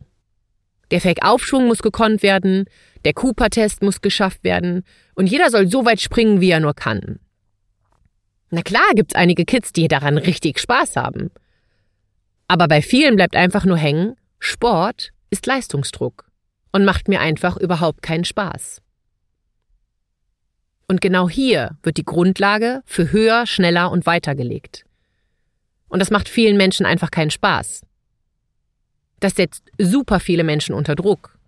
Der 0.91 1.01
Fake-Aufschwung 1.01 1.67
muss 1.67 1.81
gekonnt 1.81 2.23
werden, 2.23 2.65
der 3.05 3.13
Cooper-Test 3.13 3.81
muss 3.83 4.01
geschafft 4.01 4.43
werden 4.43 4.83
und 5.15 5.27
jeder 5.27 5.49
soll 5.49 5.67
so 5.67 5.85
weit 5.85 6.01
springen, 6.01 6.41
wie 6.41 6.51
er 6.51 6.59
nur 6.59 6.73
kann. 6.73 7.19
Na 8.49 8.61
klar 8.61 8.91
gibt's 8.95 9.15
einige 9.15 9.45
Kids, 9.45 9.71
die 9.71 9.87
daran 9.87 10.17
richtig 10.17 10.59
Spaß 10.59 10.95
haben. 10.95 11.31
Aber 12.47 12.67
bei 12.67 12.81
vielen 12.81 13.15
bleibt 13.15 13.35
einfach 13.35 13.65
nur 13.65 13.77
hängen, 13.77 14.15
Sport 14.45 15.13
ist 15.29 15.45
Leistungsdruck 15.45 16.25
und 16.73 16.83
macht 16.83 17.07
mir 17.07 17.21
einfach 17.21 17.55
überhaupt 17.55 18.01
keinen 18.01 18.25
Spaß. 18.25 18.81
Und 20.89 20.99
genau 20.99 21.29
hier 21.29 21.77
wird 21.81 21.95
die 21.95 22.03
Grundlage 22.03 22.81
für 22.85 23.13
höher, 23.13 23.47
schneller 23.47 23.89
und 23.89 24.05
weiter 24.05 24.35
gelegt. 24.35 24.83
Und 25.87 25.99
das 25.99 26.11
macht 26.11 26.27
vielen 26.27 26.57
Menschen 26.57 26.85
einfach 26.85 27.09
keinen 27.09 27.31
Spaß. 27.31 27.83
Das 29.21 29.35
setzt 29.35 29.63
super 29.77 30.19
viele 30.19 30.43
Menschen 30.43 30.75
unter 30.75 30.95
Druck. 30.95 31.39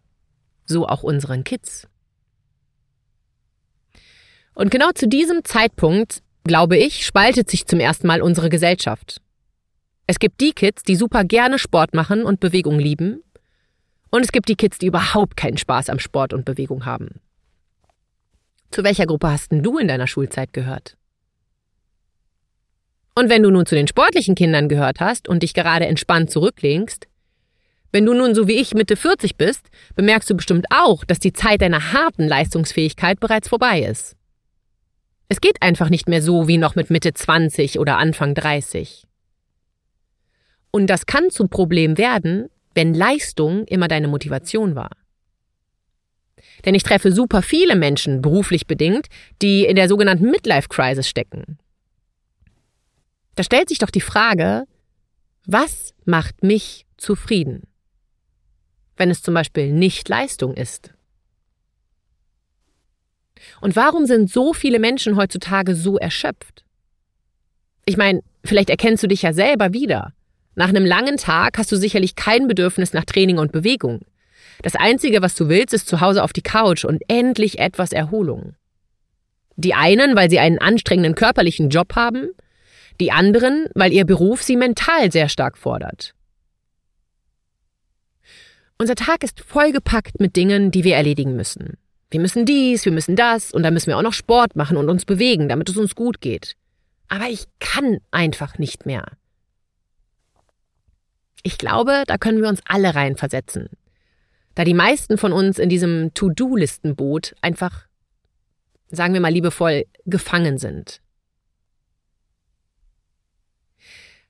So 0.63 0.87
auch 0.87 1.03
unseren 1.03 1.43
Kids. 1.43 1.89
Und 4.53 4.71
genau 4.71 4.91
zu 4.93 5.09
diesem 5.09 5.43
Zeitpunkt, 5.43 6.23
glaube 6.45 6.77
ich, 6.77 7.05
spaltet 7.05 7.49
sich 7.49 7.65
zum 7.65 7.81
ersten 7.81 8.07
Mal 8.07 8.21
unsere 8.21 8.47
Gesellschaft. 8.47 9.21
Es 10.07 10.19
gibt 10.19 10.39
die 10.41 10.51
Kids, 10.51 10.83
die 10.83 10.95
super 10.95 11.23
gerne 11.23 11.57
Sport 11.57 11.93
machen 11.93 12.23
und 12.23 12.39
Bewegung 12.39 12.79
lieben. 12.79 13.23
Und 14.11 14.23
es 14.23 14.31
gibt 14.31 14.49
die 14.49 14.55
Kids, 14.55 14.77
die 14.77 14.87
überhaupt 14.87 15.35
keinen 15.35 15.57
Spaß 15.57 15.89
am 15.89 15.99
Sport 15.99 16.33
und 16.33 16.45
Bewegung 16.45 16.85
haben. 16.85 17.19
Zu 18.71 18.83
welcher 18.83 19.05
Gruppe 19.07 19.31
hast 19.31 19.51
denn 19.51 19.63
du 19.63 19.77
in 19.77 19.87
deiner 19.87 20.07
Schulzeit 20.07 20.53
gehört? 20.53 20.97
Und 23.15 23.29
wenn 23.29 23.43
du 23.43 23.49
nun 23.49 23.65
zu 23.65 23.75
den 23.75 23.87
sportlichen 23.87 24.35
Kindern 24.35 24.67
gehört 24.69 24.99
hast 24.99 25.27
und 25.27 25.41
dich 25.41 25.53
gerade 25.53 25.85
entspannt 25.87 26.29
zurücklehnst, 26.29 27.07
wenn 27.91 28.05
du 28.05 28.13
nun 28.13 28.35
so 28.35 28.47
wie 28.49 28.59
ich 28.59 28.73
Mitte 28.73 28.97
40 28.97 29.37
bist, 29.37 29.69
bemerkst 29.95 30.29
du 30.29 30.35
bestimmt 30.35 30.65
auch, 30.69 31.05
dass 31.05 31.19
die 31.19 31.31
Zeit 31.31 31.61
deiner 31.61 31.93
harten 31.93 32.27
Leistungsfähigkeit 32.27 33.21
bereits 33.21 33.47
vorbei 33.47 33.83
ist. 33.83 34.17
Es 35.29 35.39
geht 35.39 35.61
einfach 35.61 35.89
nicht 35.89 36.09
mehr 36.09 36.21
so 36.21 36.47
wie 36.49 36.57
noch 36.57 36.75
mit 36.75 36.89
Mitte 36.89 37.13
20 37.13 37.79
oder 37.79 37.97
Anfang 37.97 38.35
30. 38.35 39.05
Und 40.75 40.87
das 40.87 41.05
kann 41.05 41.29
zum 41.29 41.47
Problem 41.47 41.97
werden, 41.97 42.49
wenn 42.73 42.93
Leistung 42.93 43.63
immer 43.63 43.87
deine 43.87 44.09
Motivation 44.09 44.75
war. 44.75 44.89
Denn 46.65 46.75
ich 46.75 46.83
treffe 46.83 47.13
super 47.13 47.41
viele 47.41 47.77
Menschen, 47.77 48.21
beruflich 48.21 48.67
bedingt, 48.67 49.07
die 49.41 49.63
in 49.63 49.77
der 49.77 49.87
sogenannten 49.87 50.29
Midlife 50.29 50.67
Crisis 50.67 51.07
stecken. 51.07 51.59
Da 53.35 53.43
stellt 53.43 53.69
sich 53.69 53.77
doch 53.77 53.89
die 53.89 54.01
Frage, 54.01 54.65
was 55.45 55.93
macht 56.03 56.43
mich 56.43 56.85
zufrieden? 56.97 57.63
Wenn 58.97 59.09
es 59.09 59.21
zum 59.21 59.33
Beispiel 59.33 59.71
nicht 59.71 60.09
Leistung 60.09 60.55
ist. 60.55 60.93
Und 63.61 63.77
warum 63.77 64.07
sind 64.07 64.29
so 64.29 64.51
viele 64.51 64.79
Menschen 64.79 65.15
heutzutage 65.15 65.73
so 65.73 65.97
erschöpft? 65.97 66.65
Ich 67.85 67.95
meine, 67.95 68.23
vielleicht 68.43 68.69
erkennst 68.69 69.03
du 69.03 69.07
dich 69.07 69.21
ja 69.21 69.31
selber 69.31 69.71
wieder. 69.71 70.11
Nach 70.55 70.69
einem 70.69 70.85
langen 70.85 71.17
Tag 71.17 71.57
hast 71.57 71.71
du 71.71 71.75
sicherlich 71.75 72.15
kein 72.15 72.47
Bedürfnis 72.47 72.93
nach 72.93 73.05
Training 73.05 73.37
und 73.37 73.51
Bewegung. 73.51 74.01
Das 74.61 74.75
Einzige, 74.75 75.21
was 75.21 75.35
du 75.35 75.49
willst, 75.49 75.73
ist 75.73 75.87
zu 75.87 75.99
Hause 75.99 76.23
auf 76.23 76.31
die 76.31 76.41
Couch 76.41 76.85
und 76.85 77.03
endlich 77.09 77.59
etwas 77.59 77.91
Erholung. 77.91 78.55
Die 79.57 79.73
einen, 79.73 80.15
weil 80.15 80.29
sie 80.29 80.39
einen 80.39 80.59
anstrengenden 80.59 81.15
körperlichen 81.15 81.69
Job 81.69 81.95
haben, 81.95 82.29
die 82.99 83.11
anderen, 83.11 83.67
weil 83.75 83.91
ihr 83.91 84.05
Beruf 84.05 84.41
sie 84.43 84.55
mental 84.55 85.11
sehr 85.11 85.27
stark 85.27 85.57
fordert. 85.57 86.13
Unser 88.77 88.95
Tag 88.95 89.23
ist 89.23 89.41
vollgepackt 89.41 90.19
mit 90.19 90.35
Dingen, 90.35 90.71
die 90.71 90.83
wir 90.83 90.95
erledigen 90.95 91.35
müssen. 91.35 91.77
Wir 92.11 92.19
müssen 92.19 92.45
dies, 92.45 92.85
wir 92.85 92.91
müssen 92.91 93.15
das 93.15 93.51
und 93.51 93.63
dann 93.63 93.73
müssen 93.73 93.87
wir 93.87 93.97
auch 93.97 94.01
noch 94.01 94.13
Sport 94.13 94.55
machen 94.55 94.77
und 94.77 94.89
uns 94.89 95.05
bewegen, 95.05 95.49
damit 95.49 95.69
es 95.69 95.77
uns 95.77 95.95
gut 95.95 96.21
geht. 96.21 96.55
Aber 97.07 97.27
ich 97.29 97.45
kann 97.59 97.99
einfach 98.11 98.57
nicht 98.57 98.85
mehr. 98.85 99.05
Ich 101.45 101.57
glaube, 101.57 102.03
da 102.07 102.17
können 102.17 102.41
wir 102.41 102.49
uns 102.49 102.61
alle 102.65 102.95
reinversetzen 102.95 103.69
da 104.55 104.63
die 104.63 104.73
meisten 104.73 105.17
von 105.17 105.33
uns 105.33 105.59
in 105.59 105.69
diesem 105.69 106.13
To-Do-Listenboot 106.13 107.35
einfach, 107.41 107.87
sagen 108.89 109.13
wir 109.13 109.21
mal 109.21 109.31
liebevoll, 109.31 109.85
gefangen 110.05 110.57
sind. 110.57 111.01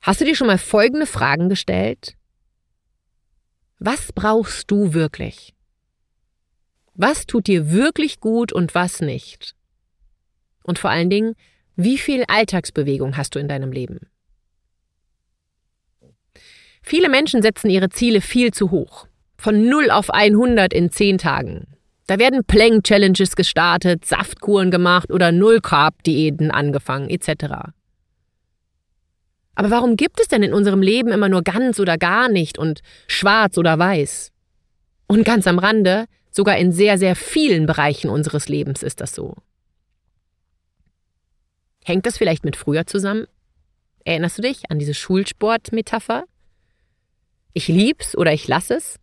Hast 0.02 0.20
du 0.20 0.24
dir 0.24 0.36
schon 0.36 0.48
mal 0.48 0.58
folgende 0.58 1.06
Fragen 1.06 1.48
gestellt? 1.48 2.16
Was 3.78 4.12
brauchst 4.12 4.70
du 4.70 4.94
wirklich? 4.94 5.54
Was 6.94 7.26
tut 7.26 7.46
dir 7.46 7.70
wirklich 7.70 8.20
gut 8.20 8.52
und 8.52 8.74
was 8.74 9.00
nicht? 9.00 9.54
Und 10.62 10.78
vor 10.78 10.90
allen 10.90 11.10
Dingen, 11.10 11.34
wie 11.76 11.98
viel 11.98 12.24
Alltagsbewegung 12.26 13.16
hast 13.16 13.34
du 13.34 13.38
in 13.38 13.48
deinem 13.48 13.70
Leben? 13.70 14.08
Viele 16.88 17.08
Menschen 17.08 17.42
setzen 17.42 17.68
ihre 17.68 17.88
Ziele 17.88 18.20
viel 18.20 18.54
zu 18.54 18.70
hoch. 18.70 19.08
Von 19.36 19.68
0 19.68 19.90
auf 19.90 20.08
100 20.08 20.72
in 20.72 20.92
10 20.92 21.18
Tagen. 21.18 21.66
Da 22.06 22.20
werden 22.20 22.44
Plank-Challenges 22.44 23.34
gestartet, 23.34 24.04
Saftkuren 24.04 24.70
gemacht 24.70 25.10
oder 25.10 25.32
Null-Carb-Diäten 25.32 26.52
angefangen, 26.52 27.10
etc. 27.10 27.72
Aber 29.56 29.70
warum 29.70 29.96
gibt 29.96 30.20
es 30.20 30.28
denn 30.28 30.44
in 30.44 30.54
unserem 30.54 30.80
Leben 30.80 31.10
immer 31.10 31.28
nur 31.28 31.42
ganz 31.42 31.80
oder 31.80 31.98
gar 31.98 32.28
nicht 32.28 32.56
und 32.56 32.82
schwarz 33.08 33.58
oder 33.58 33.76
weiß? 33.76 34.30
Und 35.08 35.24
ganz 35.24 35.48
am 35.48 35.58
Rande, 35.58 36.04
sogar 36.30 36.56
in 36.56 36.70
sehr, 36.70 36.98
sehr 36.98 37.16
vielen 37.16 37.66
Bereichen 37.66 38.08
unseres 38.08 38.48
Lebens 38.48 38.84
ist 38.84 39.00
das 39.00 39.12
so. 39.12 39.34
Hängt 41.84 42.06
das 42.06 42.16
vielleicht 42.16 42.44
mit 42.44 42.54
früher 42.54 42.86
zusammen? 42.86 43.26
Erinnerst 44.04 44.38
du 44.38 44.42
dich 44.42 44.70
an 44.70 44.78
diese 44.78 44.94
Schulsport-Metapher? 44.94 46.26
Ich 47.52 47.68
lieb's 47.68 48.16
oder 48.16 48.32
ich 48.32 48.48
lass 48.48 48.70
es? 48.70 48.98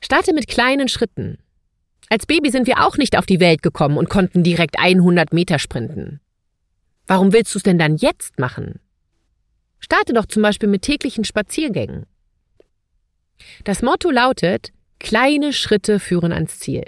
Starte 0.00 0.34
mit 0.34 0.48
kleinen 0.48 0.88
Schritten. 0.88 1.38
Als 2.10 2.26
Baby 2.26 2.50
sind 2.50 2.66
wir 2.66 2.86
auch 2.86 2.96
nicht 2.96 3.16
auf 3.16 3.26
die 3.26 3.40
Welt 3.40 3.62
gekommen 3.62 3.96
und 3.96 4.10
konnten 4.10 4.42
direkt 4.42 4.78
100 4.78 5.32
Meter 5.32 5.58
sprinten. 5.58 6.20
Warum 7.06 7.32
willst 7.32 7.54
du 7.54 7.58
es 7.58 7.62
denn 7.62 7.78
dann 7.78 7.96
jetzt 7.96 8.38
machen? 8.38 8.80
Starte 9.80 10.12
doch 10.12 10.26
zum 10.26 10.42
Beispiel 10.42 10.68
mit 10.68 10.82
täglichen 10.82 11.24
Spaziergängen. 11.24 12.06
Das 13.64 13.82
Motto 13.82 14.10
lautet, 14.10 14.72
kleine 15.00 15.52
Schritte 15.52 16.00
führen 16.00 16.32
ans 16.32 16.58
Ziel. 16.58 16.84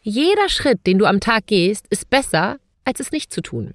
Jeder 0.00 0.48
Schritt, 0.48 0.86
den 0.86 0.98
du 0.98 1.06
am 1.06 1.20
Tag 1.20 1.46
gehst, 1.46 1.86
ist 1.90 2.08
besser, 2.08 2.58
als 2.84 3.00
es 3.00 3.12
nicht 3.12 3.32
zu 3.32 3.42
tun. 3.42 3.74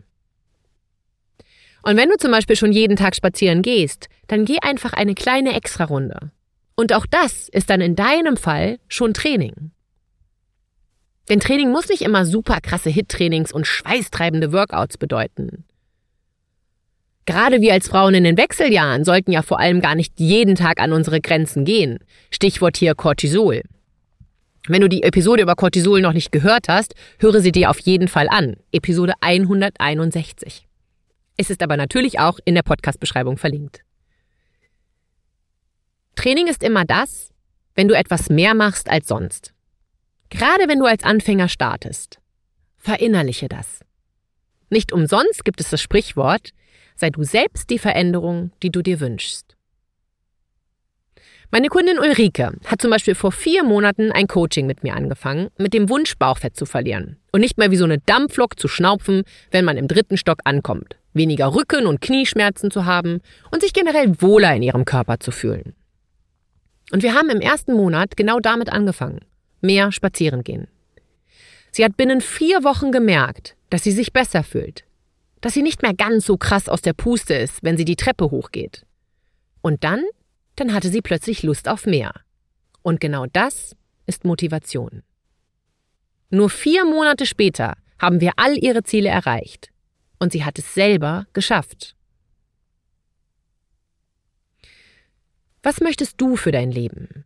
Und 1.84 1.98
wenn 1.98 2.10
du 2.10 2.18
zum 2.18 2.32
Beispiel 2.32 2.56
schon 2.56 2.72
jeden 2.72 2.96
Tag 2.96 3.16
spazieren 3.16 3.62
gehst, 3.62 4.08
dann 4.28 4.46
geh 4.46 4.58
einfach 4.62 4.94
eine 4.94 5.16
kleine 5.16 5.54
Extrarunde. 5.54 6.32
Und 6.76 6.94
auch 6.94 7.06
das 7.06 7.50
ist 7.50 7.70
dann 7.70 7.82
in 7.82 7.96
deinem 7.96 8.38
Fall 8.38 8.80
schon 8.88 9.14
Training. 9.14 9.72
Denn 11.30 11.40
Training 11.40 11.72
muss 11.72 11.90
nicht 11.90 12.02
immer 12.02 12.26
super 12.26 12.60
krasse 12.62 12.90
Hit-Trainings 12.90 13.52
und 13.52 13.68
schweißtreibende 13.68 14.52
Workouts 14.52 14.98
bedeuten. 14.98 15.66
Gerade 17.26 17.62
wir 17.62 17.72
als 17.72 17.88
Frauen 17.88 18.16
in 18.16 18.26
den 18.26 18.38
Wechseljahren 18.38 19.06
sollten 19.06 19.32
ja 19.32 19.42
vor 19.42 19.60
allem 19.60 19.80
gar 19.80 19.96
nicht 19.96 20.20
jeden 20.20 20.56
Tag 20.56 20.82
an 20.82 20.92
unsere 20.92 21.22
Grenzen 21.22 21.64
gehen. 21.64 22.00
Stichwort 22.32 22.76
hier 22.76 22.96
Cortisol. 22.96 23.62
Wenn 24.68 24.82
du 24.82 24.90
die 24.90 25.04
Episode 25.04 25.44
über 25.44 25.56
Cortisol 25.56 26.02
noch 26.02 26.14
nicht 26.14 26.32
gehört 26.32 26.68
hast, 26.68 26.96
höre 27.20 27.40
sie 27.40 27.52
dir 27.52 27.70
auf 27.70 27.80
jeden 27.80 28.08
Fall 28.08 28.28
an. 28.30 28.58
Episode 28.72 29.14
161. 29.22 30.68
Es 31.38 31.50
ist 31.50 31.62
aber 31.64 31.78
natürlich 31.78 32.20
auch 32.20 32.40
in 32.46 32.56
der 32.56 32.64
Podcast-Beschreibung 32.64 33.38
verlinkt. 33.38 33.84
Training 36.16 36.48
ist 36.48 36.64
immer 36.64 36.86
das, 36.86 37.32
wenn 37.76 37.88
du 37.88 37.96
etwas 37.96 38.30
mehr 38.30 38.54
machst 38.54 38.90
als 38.90 39.08
sonst. 39.08 39.54
Gerade 40.30 40.68
wenn 40.68 40.80
du 40.80 40.86
als 40.86 41.04
Anfänger 41.04 41.50
startest. 41.50 42.20
Verinnerliche 42.78 43.48
das. 43.48 43.80
Nicht 44.70 44.92
umsonst 44.92 45.46
gibt 45.46 45.62
es 45.62 45.70
das 45.70 45.82
Sprichwort, 45.82 46.52
sei 46.96 47.10
du 47.10 47.24
selbst 47.24 47.70
die 47.70 47.80
Veränderung, 47.80 48.52
die 48.62 48.72
du 48.72 48.82
dir 48.82 49.00
wünschst. 49.00 49.56
Meine 51.52 51.68
Kundin 51.68 52.00
Ulrike 52.00 52.54
hat 52.66 52.82
zum 52.82 52.90
Beispiel 52.90 53.14
vor 53.14 53.32
vier 53.32 53.64
Monaten 53.64 54.12
ein 54.12 54.28
Coaching 54.28 54.66
mit 54.66 54.82
mir 54.82 54.96
angefangen, 54.96 55.50
mit 55.58 55.76
dem 55.76 55.88
Wunsch, 55.88 56.16
Bauchfett 56.18 56.56
zu 56.56 56.66
verlieren 56.66 57.18
und 57.32 57.42
nicht 57.42 57.60
mehr 57.60 57.70
wie 57.70 57.76
so 57.76 57.84
eine 57.84 58.00
Dampflok 58.00 58.60
zu 58.60 58.68
schnaufen, 58.68 59.22
wenn 59.52 59.64
man 59.64 59.78
im 59.78 59.88
dritten 59.88 60.18
Stock 60.18 60.40
ankommt, 60.46 60.98
weniger 61.14 61.54
Rücken- 61.54 61.88
und 61.88 62.02
Knieschmerzen 62.02 62.72
zu 62.72 62.86
haben 62.86 63.22
und 63.52 63.62
sich 63.62 63.74
generell 63.74 64.22
wohler 64.22 64.56
in 64.56 64.64
ihrem 64.64 64.86
Körper 64.86 65.20
zu 65.20 65.32
fühlen. 65.32 65.76
Und 66.92 67.04
wir 67.04 67.14
haben 67.14 67.30
im 67.30 67.42
ersten 67.42 67.74
Monat 67.74 68.18
genau 68.18 68.40
damit 68.40 68.72
angefangen. 68.72 69.22
Mehr 69.62 69.92
spazieren 69.92 70.44
gehen. 70.44 70.68
Sie 71.72 71.84
hat 71.84 71.98
binnen 71.98 72.22
vier 72.22 72.64
Wochen 72.64 72.92
gemerkt, 72.92 73.56
dass 73.70 73.84
sie 73.84 73.92
sich 73.92 74.14
besser 74.14 74.44
fühlt. 74.44 74.84
Dass 75.42 75.54
sie 75.54 75.64
nicht 75.64 75.82
mehr 75.82 75.94
ganz 75.94 76.26
so 76.26 76.38
krass 76.38 76.70
aus 76.70 76.82
der 76.82 76.94
Puste 76.94 77.34
ist, 77.34 77.64
wenn 77.64 77.78
sie 77.78 77.86
die 77.86 77.96
Treppe 77.96 78.30
hochgeht. 78.30 78.86
Und 79.62 79.84
dann 79.84 80.04
dann 80.56 80.74
hatte 80.74 80.90
sie 80.90 81.02
plötzlich 81.02 81.44
Lust 81.44 81.68
auf 81.68 81.86
mehr. 81.86 82.14
Und 82.82 83.00
genau 83.00 83.26
das 83.32 83.76
ist 84.06 84.26
Motivation. 84.26 85.04
Nur 86.30 86.50
vier 86.50 86.86
Monate 86.86 87.26
später 87.26 87.76
haben 88.00 88.22
wir 88.22 88.34
all 88.38 88.58
ihre 88.58 88.84
Ziele 88.84 89.10
erreicht. 89.10 89.70
Und 90.24 90.32
sie 90.32 90.46
hat 90.46 90.58
es 90.58 90.74
selber 90.74 91.28
geschafft. 91.34 91.98
Was 95.64 95.82
möchtest 95.82 96.22
du 96.22 96.38
für 96.38 96.54
dein 96.54 96.72
Leben? 96.72 97.26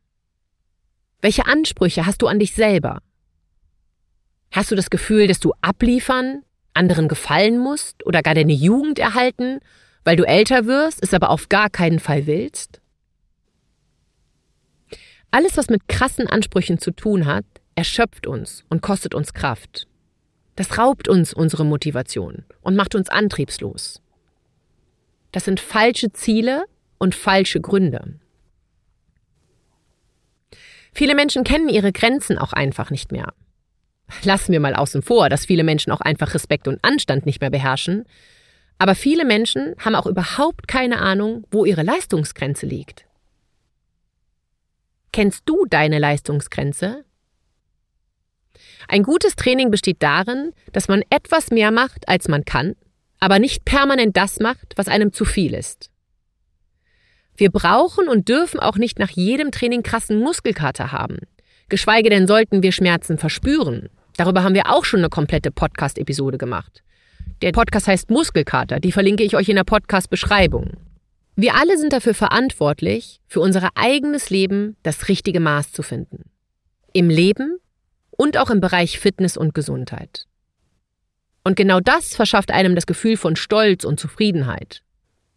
Welche 1.21 1.45
Ansprüche 1.45 2.07
hast 2.07 2.23
du 2.23 2.27
an 2.27 2.39
dich 2.39 2.55
selber? 2.55 3.03
Hast 4.51 4.71
du 4.71 4.75
das 4.75 4.89
Gefühl, 4.89 5.27
dass 5.27 5.39
du 5.39 5.53
abliefern, 5.61 6.41
anderen 6.73 7.07
gefallen 7.07 7.59
musst 7.59 8.03
oder 8.03 8.23
gar 8.23 8.33
deine 8.33 8.53
Jugend 8.53 8.97
erhalten, 8.97 9.59
weil 10.03 10.15
du 10.15 10.23
älter 10.23 10.65
wirst, 10.65 11.03
es 11.03 11.13
aber 11.13 11.29
auf 11.29 11.49
gar 11.49 11.69
keinen 11.69 11.99
Fall 11.99 12.25
willst? 12.25 12.81
Alles, 15.29 15.55
was 15.55 15.69
mit 15.69 15.87
krassen 15.87 16.25
Ansprüchen 16.25 16.79
zu 16.79 16.89
tun 16.89 17.27
hat, 17.27 17.45
erschöpft 17.75 18.25
uns 18.25 18.65
und 18.69 18.81
kostet 18.81 19.13
uns 19.13 19.35
Kraft. 19.35 19.87
Das 20.57 20.79
raubt 20.79 21.07
uns 21.07 21.33
unsere 21.33 21.63
Motivation 21.63 22.43
und 22.61 22.75
macht 22.75 22.95
uns 22.95 23.09
antriebslos. 23.09 24.01
Das 25.31 25.45
sind 25.45 25.59
falsche 25.59 26.11
Ziele 26.11 26.65
und 26.97 27.13
falsche 27.13 27.61
Gründe. 27.61 28.15
Viele 30.93 31.13
Menschen 31.13 31.43
kennen 31.43 31.69
ihre 31.69 31.91
Grenzen 31.91 32.39
auch 32.39 32.53
einfach 32.53 32.89
nicht 32.89 33.11
mehr. 33.11 33.33
Lassen 34.23 34.51
wir 34.51 34.59
mal 34.59 34.73
außen 34.73 35.03
vor, 35.03 35.29
dass 35.29 35.45
viele 35.45 35.63
Menschen 35.63 35.91
auch 35.91 36.01
einfach 36.01 36.33
Respekt 36.33 36.67
und 36.67 36.83
Anstand 36.83 37.27
nicht 37.27 37.39
mehr 37.39 37.51
beherrschen. 37.51 38.05
Aber 38.79 38.95
viele 38.95 39.25
Menschen 39.25 39.75
haben 39.77 39.93
auch 39.93 40.07
überhaupt 40.07 40.67
keine 40.67 40.97
Ahnung, 40.97 41.45
wo 41.51 41.65
ihre 41.65 41.83
Leistungsgrenze 41.83 42.65
liegt. 42.65 43.05
Kennst 45.11 45.43
du 45.45 45.67
deine 45.67 45.99
Leistungsgrenze? 45.99 47.05
Ein 48.88 49.03
gutes 49.03 49.36
Training 49.36 49.70
besteht 49.72 50.01
darin, 50.01 50.53
dass 50.72 50.88
man 50.88 51.03
etwas 51.10 51.51
mehr 51.51 51.72
macht, 51.72 52.08
als 52.08 52.27
man 52.27 52.46
kann, 52.46 52.75
aber 53.20 53.39
nicht 53.39 53.65
permanent 53.65 54.15
das 54.15 54.39
macht, 54.39 54.74
was 54.75 54.88
einem 54.88 55.12
zu 55.12 55.25
viel 55.25 55.53
ist. 55.53 55.89
Wir 57.36 57.51
brauchen 57.51 58.08
und 58.08 58.29
dürfen 58.29 58.60
auch 58.60 58.77
nicht 58.77 58.98
nach 58.98 59.10
jedem 59.10 59.51
Training 59.51 59.84
krassen 59.84 60.19
Muskelkater 60.19 60.91
haben. 60.91 61.19
Geschweige 61.69 62.10
denn 62.10 62.28
sollten 62.28 62.63
wir 62.63 62.71
Schmerzen 62.71 63.17
verspüren. 63.17 63.89
Darüber 64.15 64.43
haben 64.43 64.56
wir 64.56 64.71
auch 64.73 64.86
schon 64.86 65.02
eine 65.02 65.10
komplette 65.10 65.52
Podcast-Episode 65.52 66.38
gemacht. 66.38 66.82
Der 67.43 67.52
Podcast 67.52 67.88
heißt 67.88 68.10
Muskelkater, 68.10 68.80
die 68.80 68.91
verlinke 68.91 69.23
ich 69.23 69.36
euch 69.36 69.50
in 69.50 69.58
der 69.58 69.63
Podcast-Beschreibung. 69.63 70.71
Wir 71.36 71.54
alle 71.54 71.78
sind 71.78 71.93
dafür 71.93 72.15
verantwortlich, 72.15 73.19
für 73.28 73.41
unser 73.41 73.69
eigenes 73.76 74.32
Leben 74.32 74.76
das 74.82 75.08
richtige 75.08 75.39
Maß 75.39 75.71
zu 75.71 75.84
finden. 75.84 76.23
Im 76.93 77.12
Leben 77.12 77.60
und 78.17 78.38
auch 78.38 78.49
im 78.49 78.60
Bereich 78.60 78.99
Fitness 78.99 79.38
und 79.38 79.53
Gesundheit. 79.53 80.27
Und 81.45 81.56
genau 81.56 81.80
das 81.80 82.13
verschafft 82.13 82.51
einem 82.51 82.75
das 82.75 82.86
Gefühl 82.86 83.15
von 83.15 83.38
Stolz 83.38 83.86
und 83.86 83.99
Zufriedenheit. 83.99 84.82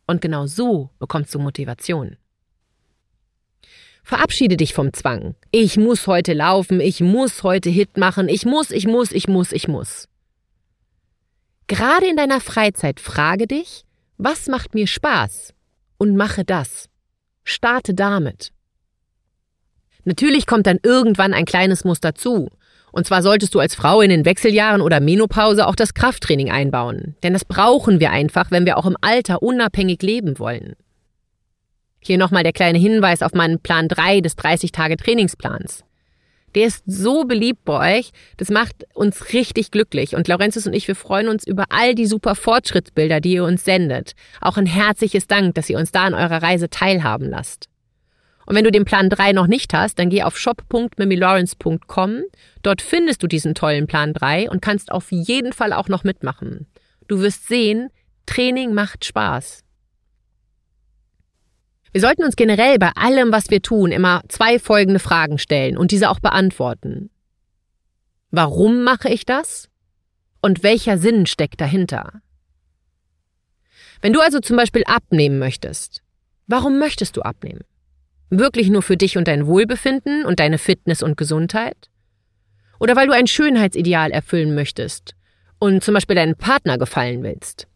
Und 0.09 0.21
genau 0.21 0.47
so 0.47 0.91
bekommst 0.99 1.33
du 1.33 1.39
Motivation. 1.39 2.17
Verabschiede 4.03 4.57
dich 4.57 4.75
vom 4.75 4.93
Zwang. 4.93 5.37
Ich 5.53 5.77
muss 5.77 6.09
heute 6.09 6.33
laufen, 6.33 6.81
ich 6.81 7.01
muss 7.01 7.45
heute 7.45 7.71
Hit 7.71 7.97
machen, 7.97 8.29
ich 8.29 8.45
muss, 8.45 8.73
ich 8.73 8.89
muss, 8.89 9.13
ich 9.13 9.29
muss, 9.29 9.53
ich 9.53 9.69
muss. 9.69 10.09
Gerade 11.69 12.09
in 12.09 12.17
deiner 12.17 12.41
Freizeit 12.41 12.99
frage 12.99 13.47
dich, 13.47 13.85
was 14.17 14.49
macht 14.49 14.75
mir 14.75 14.89
Spaß? 14.89 15.55
und 16.01 16.17
mache 16.17 16.47
das. 16.47 16.89
Starte 17.45 17.93
damit. 17.93 18.53
Natürlich 20.05 20.47
kommt 20.47 20.67
dann 20.67 20.79
irgendwann 20.83 21.35
ein 21.35 21.45
kleines 21.45 21.85
Muss 21.85 22.01
dazu. 22.01 22.49
Und 22.93 23.07
zwar 23.07 23.23
solltest 23.23 23.55
du 23.55 23.61
als 23.61 23.75
Frau 23.75 24.01
in 24.01 24.11
den 24.11 24.25
Wechseljahren 24.25 24.81
oder 24.81 25.01
Menopause 25.01 25.67
auch 25.67 25.75
das 25.75 25.95
Krafttraining 25.95 26.51
einbauen. 26.51 27.17
Denn 27.23 27.33
das 27.33 27.45
brauchen 27.45 28.01
wir 28.01 28.11
einfach, 28.11 28.51
wenn 28.51 28.67
wir 28.67 28.79
auch 28.79 28.87
im 28.87 28.97
Alter 29.01 29.43
unabhängig 29.43 30.03
leben 30.03 30.39
wollen. 30.39 30.75
Hier 32.03 32.19
nochmal 32.19 32.43
der 32.43 32.53
kleine 32.53 32.79
Hinweis 32.79 33.23
auf 33.23 33.35
meinen 33.35 33.61
Plan 33.61 33.89
3 33.89 34.21
des 34.21 34.37
30-Tage-Trainingsplans. 34.39 35.85
Der 36.55 36.67
ist 36.67 36.83
so 36.87 37.25
beliebt 37.25 37.65
bei 37.65 37.99
euch. 37.99 38.11
Das 38.37 38.51
macht 38.51 38.87
uns 38.95 39.33
richtig 39.33 39.71
glücklich. 39.71 40.17
Und 40.17 40.27
Laurentius 40.27 40.67
und 40.67 40.73
ich, 40.73 40.89
wir 40.89 40.97
freuen 40.97 41.29
uns 41.29 41.47
über 41.47 41.67
all 41.71 41.95
die 41.95 42.07
super 42.07 42.35
Fortschrittsbilder, 42.35 43.21
die 43.21 43.35
ihr 43.35 43.45
uns 43.45 43.65
sendet. 43.65 44.13
Auch 44.41 44.57
ein 44.57 44.67
herzliches 44.67 45.27
Dank, 45.27 45.55
dass 45.55 45.71
ihr 45.71 45.79
uns 45.79 45.93
da 45.93 46.05
an 46.05 46.15
eurer 46.15 46.43
Reise 46.43 46.69
teilhaben 46.69 47.29
lasst. 47.29 47.70
Und 48.51 48.57
wenn 48.57 48.65
du 48.65 48.73
den 48.73 48.85
Plan 48.85 49.09
3 49.09 49.31
noch 49.31 49.47
nicht 49.47 49.73
hast, 49.75 50.01
dann 50.01 50.11
geh 50.11 50.25
auf 50.25 50.37
shop.mimilawrence.com. 50.37 52.25
Dort 52.65 52.83
findest 52.83 53.23
du 53.23 53.29
diesen 53.29 53.55
tollen 53.55 53.87
Plan 53.87 54.13
3 54.13 54.51
und 54.51 54.61
kannst 54.61 54.91
auf 54.91 55.13
jeden 55.13 55.53
Fall 55.53 55.73
auch 55.73 55.87
noch 55.87 56.03
mitmachen. 56.03 56.67
Du 57.07 57.21
wirst 57.21 57.47
sehen, 57.47 57.91
Training 58.27 58.75
macht 58.75 59.05
Spaß. 59.05 59.63
Wir 61.93 62.01
sollten 62.01 62.25
uns 62.25 62.35
generell 62.35 62.77
bei 62.81 62.91
allem, 62.97 63.31
was 63.31 63.51
wir 63.51 63.63
tun, 63.63 63.93
immer 63.93 64.23
zwei 64.27 64.59
folgende 64.59 64.99
Fragen 64.99 65.39
stellen 65.39 65.79
und 65.79 65.93
diese 65.93 66.11
auch 66.11 66.19
beantworten. 66.19 67.11
Warum 68.33 68.83
mache 68.83 69.11
ich 69.11 69.25
das? 69.25 69.69
Und 70.43 70.65
welcher 70.65 70.99
Sinn 70.99 71.27
steckt 71.27 71.61
dahinter? 71.61 72.21
Wenn 74.03 74.13
du 74.13 74.19
also 74.21 74.41
zum 74.41 74.57
Beispiel 74.57 74.83
abnehmen 74.87 75.39
möchtest, 75.39 76.03
warum 76.49 76.81
möchtest 76.81 77.17
du 77.17 77.23
abnehmen? 77.23 77.61
Wirklich 78.31 78.71
nur 78.71 78.83
für 78.83 78.97
dich 78.97 79.19
und 79.19 79.27
dein 79.27 79.47
Wohlbefinden 79.47 80.25
und 80.25 80.39
deine 80.39 80.59
Fitness 80.59 81.03
und 81.03 81.17
Gesundheit? 81.17 81.91
Oder 82.79 82.95
weil 82.95 83.09
du 83.09 83.13
ein 83.13 83.27
Schönheitsideal 83.27 84.13
erfüllen 84.13 84.55
möchtest 84.55 85.15
und 85.59 85.83
zum 85.83 85.95
Beispiel 85.95 86.15
deinen 86.15 86.37
Partner 86.37 86.79
gefallen 86.79 87.25
willst? 87.25 87.67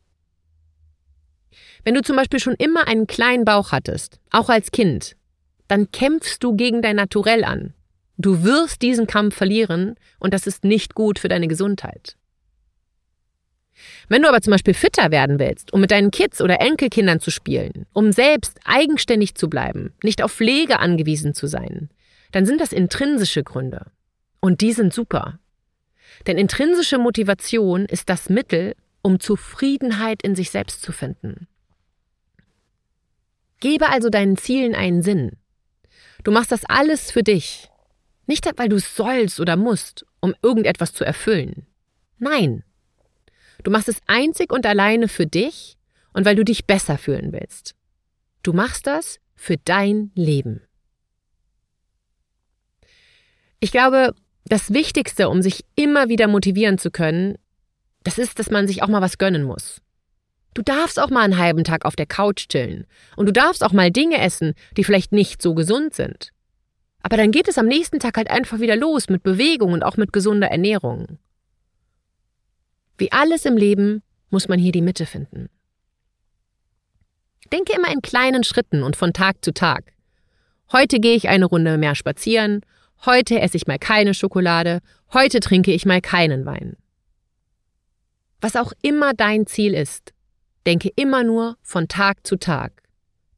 Wenn 1.83 1.95
du 1.95 2.03
zum 2.03 2.17
Beispiel 2.17 2.39
schon 2.39 2.55
immer 2.55 2.87
einen 2.87 3.09
kleinen 3.09 3.45
Bauch 3.45 3.73
hattest, 3.73 4.21
auch 4.31 4.49
als 4.49 4.71
Kind, 4.71 5.17
dann 5.67 5.91
kämpfst 5.91 6.43
du 6.43 6.57
gegen 6.57 6.83
dein 6.83 6.97
Naturell 6.97 7.45
an. 7.45 7.75
Du 8.17 8.45
wirst 8.45 8.81
diesen 8.81 9.09
Kampf 9.09 9.35
verlieren 9.35 9.97
und 10.21 10.33
das 10.33 10.47
ist 10.47 10.65
nicht 10.65 10.95
gut 10.95 11.19
für 11.19 11.29
deine 11.29 11.49
Gesundheit. 11.49 12.17
Wenn 14.09 14.23
du 14.23 14.29
aber 14.29 14.41
zum 14.41 14.53
Beispiel 14.53 14.75
fitter 14.75 15.11
werden 15.11 15.39
willst, 15.39 15.73
um 15.73 15.81
mit 15.81 15.91
deinen 15.91 16.11
Kids 16.11 16.41
oder 16.41 16.61
Enkelkindern 16.61 17.21
zu 17.21 17.31
spielen, 17.31 17.87
um 17.93 18.13
selbst 18.13 18.59
eigenständig 18.65 19.35
zu 19.35 19.49
bleiben, 19.49 19.93
nicht 20.03 20.23
auf 20.23 20.33
Pflege 20.33 20.79
angewiesen 20.79 21.35
zu 21.35 21.47
sein, 21.47 21.91
dann 22.33 22.47
sind 22.47 22.61
das 22.61 22.73
intrinsische 22.73 23.43
Gründe. 23.43 23.87
Und 24.41 24.61
die 24.61 24.73
sind 24.73 24.93
super. 24.93 25.39
Denn 26.27 26.39
intrinsische 26.39 26.99
Motivation 26.99 27.87
ist 27.87 28.09
das 28.09 28.29
Mittel, 28.29 28.75
um 29.03 29.21
Zufriedenheit 29.21 30.23
in 30.23 30.35
sich 30.35 30.51
selbst 30.51 30.83
zu 30.83 30.93
finden. 30.93 31.47
Gebe 33.61 33.89
also 33.89 34.11
deinen 34.11 34.37
Zielen 34.37 34.75
einen 34.75 35.03
Sinn. 35.03 35.33
Du 36.23 36.31
machst 36.31 36.53
das 36.53 36.65
alles 36.65 37.11
für 37.11 37.23
dich. 37.23 37.71
Nicht, 38.27 38.47
weil 38.57 38.69
du 38.69 38.77
es 38.77 38.97
sollst 38.97 39.41
oder 39.41 39.57
musst, 39.57 40.05
um 40.21 40.35
irgendetwas 40.43 40.93
zu 40.93 41.05
erfüllen. 41.05 41.67
Nein. 42.19 42.65
Du 43.65 43.71
machst 43.71 43.89
es 43.89 44.01
einzig 44.07 44.53
und 44.53 44.67
alleine 44.67 45.09
für 45.09 45.27
dich 45.27 45.77
und 46.13 46.25
weil 46.25 46.37
du 46.37 46.45
dich 46.45 46.67
besser 46.67 46.97
fühlen 46.97 47.33
willst. 47.33 47.75
Du 48.43 48.53
machst 48.53 48.87
das 48.87 49.19
für 49.35 49.57
dein 49.57 50.13
Leben. 50.15 50.63
Ich 53.59 53.73
glaube, 53.73 54.15
das 54.45 54.73
Wichtigste, 54.75 55.31
um 55.31 55.41
sich 55.41 55.65
immer 55.75 56.09
wieder 56.09 56.29
motivieren 56.29 56.79
zu 56.79 56.91
können, 56.91 57.37
das 58.05 58.19
ist, 58.19 58.39
dass 58.39 58.51
man 58.51 58.67
sich 58.69 58.83
auch 58.83 58.89
mal 58.89 59.01
was 59.01 59.17
gönnen 59.17 59.43
muss. 59.43 59.81
Du 60.53 60.63
darfst 60.63 61.01
auch 61.01 61.11
mal 61.11 61.23
einen 61.23 61.39
halben 61.39 61.65
Tag 61.65 61.87
auf 61.87 61.97
der 61.97 62.07
Couch 62.07 62.49
chillen. 62.49 62.87
Und 63.17 63.27
du 63.27 63.33
darfst 63.33 63.65
auch 63.65 63.73
mal 63.73 63.91
Dinge 63.91 64.19
essen, 64.19 64.55
die 64.77 64.85
vielleicht 64.85 65.13
nicht 65.13 65.43
so 65.43 65.55
gesund 65.55 65.95
sind. 65.95 66.31
Aber 67.03 67.17
dann 67.17 67.33
geht 67.33 67.49
es 67.49 67.59
am 67.59 67.67
nächsten 67.67 67.99
Tag 67.99 68.17
halt 68.19 68.31
einfach 68.31 68.61
wieder 68.61 68.77
los 68.77 69.09
mit 69.09 69.23
Bewegung 69.23 69.73
und 69.73 69.83
auch 69.83 69.97
mit 69.97 70.13
gesunder 70.13 70.49
Ernährung. 70.49 71.19
Wie 72.97 73.11
alles 73.13 73.45
im 73.45 73.57
Leben 73.57 74.03
muss 74.31 74.49
man 74.49 74.59
hier 74.59 74.73
die 74.73 74.83
Mitte 74.83 75.07
finden. 75.07 75.49
Denke 77.53 77.75
immer 77.75 77.93
in 77.93 78.03
kleinen 78.03 78.45
Schritten 78.45 78.83
und 78.83 78.97
von 78.97 79.13
Tag 79.13 79.45
zu 79.45 79.53
Tag. 79.53 79.93
Heute 80.73 80.99
gehe 80.99 81.15
ich 81.15 81.29
eine 81.29 81.45
Runde 81.45 81.77
mehr 81.79 81.95
spazieren, 81.95 82.63
heute 83.05 83.41
esse 83.41 83.57
ich 83.57 83.67
mal 83.67 83.79
keine 83.79 84.15
Schokolade, 84.15 84.81
heute 85.13 85.41
trinke 85.41 85.73
ich 85.73 85.85
mal 85.85 86.01
keinen 86.01 86.47
Wein. 86.47 86.77
Was 88.41 88.57
auch 88.57 88.73
immer 88.83 89.13
dein 89.15 89.47
Ziel 89.47 89.75
ist, 89.75 90.13
denke 90.67 90.91
immer 90.97 91.23
nur 91.23 91.57
von 91.63 91.89
Tag 91.89 92.27
zu 92.27 92.37
Tag. 92.37 92.83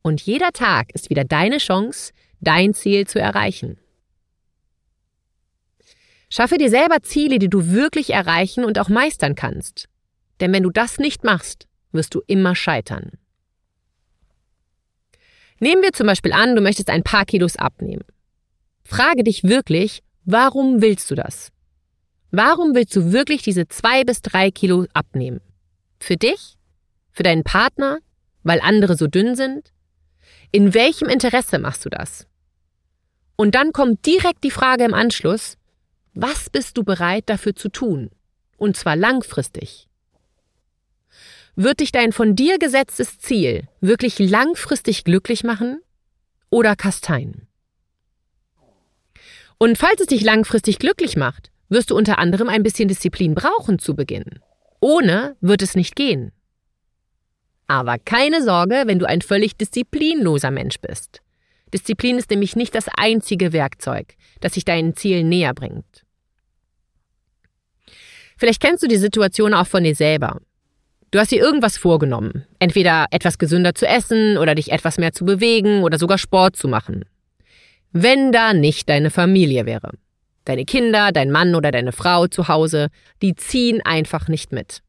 Und 0.03 0.21
jeder 0.21 0.53
Tag 0.53 0.95
ist 0.95 1.11
wieder 1.11 1.25
deine 1.25 1.59
Chance, 1.59 2.13
dein 2.41 2.75
Ziel 2.75 3.07
zu 3.07 3.19
erreichen. 3.19 3.79
Schaffe 6.29 6.59
dir 6.59 6.71
selber 6.71 7.03
Ziele, 7.03 7.39
die 7.39 7.49
du 7.49 7.71
wirklich 7.71 8.11
erreichen 8.11 8.65
und 8.65 8.79
auch 8.79 8.89
meistern 8.89 9.35
kannst. 9.35 9.89
Denn 10.41 10.53
wenn 10.53 10.65
du 10.65 10.71
das 10.71 10.99
nicht 10.99 11.25
machst, 11.25 11.67
wirst 11.93 12.15
du 12.15 12.23
immer 12.27 12.55
scheitern. 12.55 13.13
Nehmen 15.61 15.83
wir 15.83 15.93
zum 15.93 16.07
Beispiel 16.07 16.33
an, 16.33 16.55
du 16.55 16.61
möchtest 16.61 16.91
ein 16.91 17.03
paar 17.03 17.25
Kilos 17.25 17.57
abnehmen. 17.57 18.05
Frage 18.85 19.25
dich 19.25 19.45
wirklich, 19.45 20.03
warum 20.25 20.83
willst 20.83 21.11
du 21.11 21.15
das? 21.15 21.51
Warum 22.31 22.75
willst 22.75 22.95
du 22.95 23.13
wirklich 23.13 23.43
diese 23.43 23.67
zwei 23.69 24.05
bis 24.05 24.21
drei 24.21 24.51
Kilo 24.51 24.87
abnehmen? 24.93 25.41
Für 25.99 26.17
dich? 26.17 26.57
Für 27.13 27.23
deinen 27.23 27.45
Partner? 27.45 27.99
Weil 28.43 28.61
andere 28.61 28.97
so 28.97 29.07
dünn 29.07 29.35
sind? 29.35 29.73
In 30.53 30.75
welchem 30.75 31.09
Interesse 31.09 31.59
machst 31.59 31.85
du 31.85 31.89
das? 31.89 32.27
Und 33.37 33.55
dann 33.55 33.73
kommt 33.73 34.05
direkt 34.07 34.45
die 34.45 34.51
Frage 34.51 34.85
im 34.85 34.95
Anschluss, 34.95 35.57
was 36.17 36.49
bist 36.49 36.79
du 36.79 36.83
bereit 36.83 37.25
dafür 37.27 37.55
zu 37.55 37.69
tun? 37.69 38.11
Und 38.57 38.77
zwar 38.77 38.97
langfristig. 38.97 39.87
Wird 41.57 41.81
dich 41.81 41.93
dein 41.93 42.13
von 42.13 42.35
dir 42.35 42.59
gesetztes 42.59 43.19
Ziel 43.19 43.69
wirklich 43.81 44.19
langfristig 44.19 45.05
glücklich 45.05 45.45
machen 45.45 45.81
oder 46.49 46.75
kasteien? 46.75 47.47
Und 49.59 49.77
falls 49.77 50.01
es 50.01 50.07
dich 50.07 50.23
langfristig 50.23 50.79
glücklich 50.79 51.17
macht, 51.17 51.51
wirst 51.69 51.91
du 51.91 51.97
unter 51.97 52.19
anderem 52.19 52.49
ein 52.49 52.63
bisschen 52.63 52.89
Disziplin 52.89 53.35
brauchen 53.35 53.79
zu 53.79 53.95
Beginn. 53.95 54.41
Ohne 54.81 55.37
wird 55.41 55.61
es 55.61 55.77
nicht 55.77 55.97
gehen. 55.97 56.33
Aber 57.67 57.99
keine 57.99 58.43
Sorge, 58.43 58.85
wenn 58.87 58.99
du 58.99 59.07
ein 59.07 59.21
völlig 59.21 59.57
disziplinloser 59.57 60.51
Mensch 60.51 60.81
bist. 60.81 61.21
Disziplin 61.75 62.17
ist 62.17 62.31
nämlich 62.31 62.57
nicht 62.57 62.75
das 62.75 62.87
einzige 62.97 63.53
Werkzeug, 63.53 64.15
das 64.41 64.55
sich 64.55 64.65
deinen 64.65 64.95
Zielen 64.95 65.29
näher 65.29 65.53
bringt. 65.53 66.06
Vielleicht 68.37 68.61
kennst 68.61 68.83
du 68.83 68.89
die 68.89 68.97
Situation 68.97 69.55
auch 69.55 69.67
von 69.67 69.85
dir 69.85 69.95
selber. 69.95 70.41
Du 71.11 71.19
hast 71.19 71.31
dir 71.31 71.41
irgendwas 71.41 71.79
vorgenommen, 71.79 72.45
entweder 72.59 73.07
etwas 73.11 73.39
gesünder 73.39 73.75
zu 73.75 73.87
essen 73.87 74.37
oder 74.37 74.55
dich 74.55 74.73
etwas 74.73 74.99
mehr 74.99 75.13
zu 75.13 75.25
bewegen 75.25 75.83
oder 75.83 75.99
sogar 75.99 76.19
Sport 76.19 76.57
zu 76.57 76.69
machen. 76.69 77.05
Wenn 77.93 78.33
da 78.33 78.53
nicht 78.53 78.89
deine 78.89 79.11
Familie 79.11 79.65
wäre. 79.65 79.93
Deine 80.45 80.65
Kinder, 80.65 81.13
dein 81.13 81.31
Mann 81.31 81.55
oder 81.55 81.71
deine 81.71 81.93
Frau 81.93 82.27
zu 82.27 82.49
Hause, 82.49 82.89
die 83.23 83.35
ziehen 83.35 83.81
einfach 83.85 84.29
nicht 84.29 84.53
mit. 84.53 84.83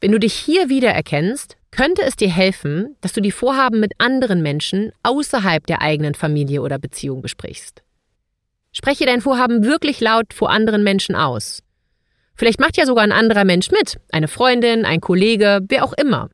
Wenn 0.00 0.12
du 0.12 0.20
dich 0.20 0.34
hier 0.34 0.68
wiedererkennst, 0.68 1.56
könnte 1.70 2.02
es 2.02 2.14
dir 2.14 2.30
helfen, 2.30 2.96
dass 3.00 3.12
du 3.12 3.20
die 3.20 3.32
Vorhaben 3.32 3.80
mit 3.80 3.92
anderen 3.98 4.42
Menschen 4.42 4.92
außerhalb 5.02 5.66
der 5.66 5.82
eigenen 5.82 6.14
Familie 6.14 6.62
oder 6.62 6.78
Beziehung 6.78 7.20
besprichst. 7.20 7.82
Spreche 8.72 9.06
dein 9.06 9.20
Vorhaben 9.20 9.64
wirklich 9.64 10.00
laut 10.00 10.32
vor 10.32 10.50
anderen 10.50 10.84
Menschen 10.84 11.14
aus. 11.16 11.62
Vielleicht 12.34 12.60
macht 12.60 12.76
ja 12.76 12.86
sogar 12.86 13.02
ein 13.02 13.12
anderer 13.12 13.44
Mensch 13.44 13.70
mit, 13.70 13.98
eine 14.12 14.28
Freundin, 14.28 14.84
ein 14.84 15.00
Kollege, 15.00 15.60
wer 15.68 15.84
auch 15.84 15.92
immer. 15.94 16.30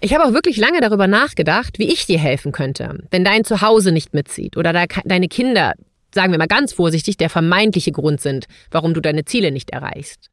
Ich 0.00 0.12
habe 0.12 0.24
auch 0.24 0.32
wirklich 0.32 0.56
lange 0.56 0.80
darüber 0.80 1.06
nachgedacht, 1.06 1.78
wie 1.78 1.90
ich 1.92 2.04
dir 2.04 2.18
helfen 2.18 2.52
könnte, 2.52 2.98
wenn 3.10 3.24
dein 3.24 3.44
Zuhause 3.44 3.92
nicht 3.92 4.12
mitzieht 4.12 4.56
oder 4.56 4.72
deine 4.72 5.28
Kinder, 5.28 5.74
sagen 6.12 6.32
wir 6.32 6.38
mal 6.38 6.46
ganz 6.46 6.72
vorsichtig, 6.72 7.16
der 7.16 7.30
vermeintliche 7.30 7.92
Grund 7.92 8.20
sind, 8.20 8.46
warum 8.70 8.92
du 8.92 9.00
deine 9.00 9.24
Ziele 9.24 9.52
nicht 9.52 9.70
erreichst. 9.70 10.30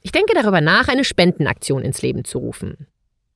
Ich 0.00 0.12
denke 0.12 0.34
darüber 0.34 0.60
nach, 0.60 0.88
eine 0.88 1.04
Spendenaktion 1.04 1.82
ins 1.82 2.00
Leben 2.00 2.24
zu 2.24 2.38
rufen. 2.38 2.86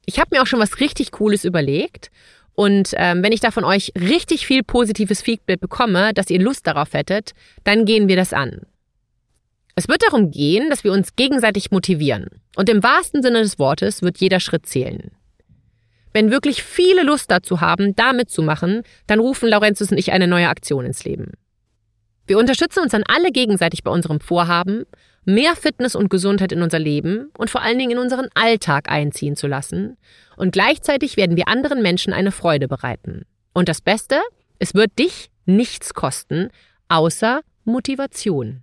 Ich 0.07 0.19
habe 0.21 0.31
mir 0.33 0.43
auch 0.43 0.47
schon 0.47 0.61
was 0.61 0.81
richtig 0.81 1.11
Cooles 1.11 1.45
überlegt 1.45 2.11
und 2.61 2.93
ähm, 2.99 3.23
wenn 3.23 3.33
ich 3.33 3.41
da 3.41 3.53
von 3.53 3.65
euch 3.65 3.91
richtig 3.99 4.47
viel 4.47 4.63
positives 4.63 5.23
Feedback 5.23 5.61
bekomme, 5.61 6.13
dass 6.13 6.29
ihr 6.29 6.39
Lust 6.39 6.67
darauf 6.67 6.93
hättet, 6.93 7.33
dann 7.65 7.87
gehen 7.87 8.07
wir 8.07 8.17
das 8.17 8.35
an. 8.35 8.67
Es 9.77 9.89
wird 9.89 10.03
darum 10.03 10.31
gehen, 10.31 10.69
dass 10.69 10.85
wir 10.85 10.93
uns 10.93 11.17
gegenseitig 11.17 11.71
motivieren. 11.71 12.27
Und 12.57 12.69
im 12.69 12.83
wahrsten 12.83 13.23
Sinne 13.23 13.41
des 13.41 13.59
Wortes 13.59 14.03
wird 14.03 14.19
jeder 14.19 14.41
Schritt 14.41 14.67
zählen. 14.67 15.11
Wenn 16.13 16.31
wirklich 16.31 16.63
viele 16.63 17.03
Lust 17.03 17.31
dazu 17.31 17.63
haben, 17.63 17.97
da 17.97 18.13
mitzumachen, 18.13 18.83
dann 19.07 19.21
rufen 19.21 19.49
Laurentius 19.49 19.91
und 19.91 19.97
ich 19.97 20.13
eine 20.13 20.27
neue 20.27 20.51
Aktion 20.51 20.85
ins 20.85 21.03
Leben. 21.05 21.33
Wir 22.31 22.39
unterstützen 22.39 22.79
uns 22.79 22.93
dann 22.93 23.03
alle 23.09 23.33
gegenseitig 23.33 23.83
bei 23.83 23.91
unserem 23.91 24.21
Vorhaben, 24.21 24.85
mehr 25.25 25.57
Fitness 25.57 25.97
und 25.97 26.11
Gesundheit 26.11 26.53
in 26.53 26.63
unser 26.63 26.79
Leben 26.79 27.33
und 27.37 27.51
vor 27.51 27.61
allen 27.61 27.77
Dingen 27.77 27.91
in 27.91 27.99
unseren 27.99 28.29
Alltag 28.35 28.89
einziehen 28.89 29.35
zu 29.35 29.49
lassen. 29.49 29.97
Und 30.37 30.53
gleichzeitig 30.53 31.17
werden 31.17 31.37
wir 31.37 31.49
anderen 31.49 31.83
Menschen 31.83 32.13
eine 32.13 32.31
Freude 32.31 32.69
bereiten. 32.69 33.27
Und 33.53 33.69
das 33.69 33.81
Beste, 33.81 34.21
es 34.61 34.75
wird 34.75 34.97
dich 34.97 35.33
nichts 35.45 35.93
kosten, 35.93 36.51
außer 36.87 37.41
Motivation. 37.65 38.63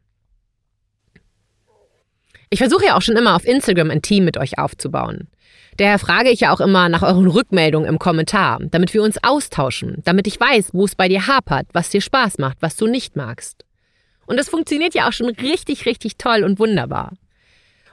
Ich 2.50 2.60
versuche 2.60 2.86
ja 2.86 2.96
auch 2.96 3.02
schon 3.02 3.18
immer 3.18 3.36
auf 3.36 3.44
Instagram 3.44 3.92
ein 3.92 4.02
Team 4.02 4.24
mit 4.24 4.38
euch 4.38 4.60
aufzubauen. 4.60 5.28
Daher 5.78 6.00
frage 6.00 6.30
ich 6.30 6.40
ja 6.40 6.54
auch 6.54 6.60
immer 6.60 6.90
nach 6.90 7.04
euren 7.04 7.28
Rückmeldungen 7.28 7.88
im 7.88 8.00
Kommentar, 8.00 8.60
damit 8.72 8.94
wir 8.94 9.04
uns 9.04 9.24
austauschen, 9.24 10.02
damit 10.04 10.26
ich 10.26 10.40
weiß, 10.40 10.72
wo 10.74 10.86
es 10.86 10.96
bei 10.96 11.08
dir 11.08 11.28
hapert, 11.28 11.68
was 11.74 11.90
dir 11.90 12.02
Spaß 12.02 12.40
macht, 12.40 12.58
was 12.62 12.76
du 12.76 12.88
nicht 12.88 13.16
magst. 13.16 13.64
Und 14.26 14.38
das 14.38 14.50
funktioniert 14.50 14.96
ja 14.96 15.08
auch 15.08 15.14
schon 15.14 15.30
richtig, 15.30 15.86
richtig 15.86 16.18
toll 16.18 16.44
und 16.44 16.60
wunderbar. 16.60 17.14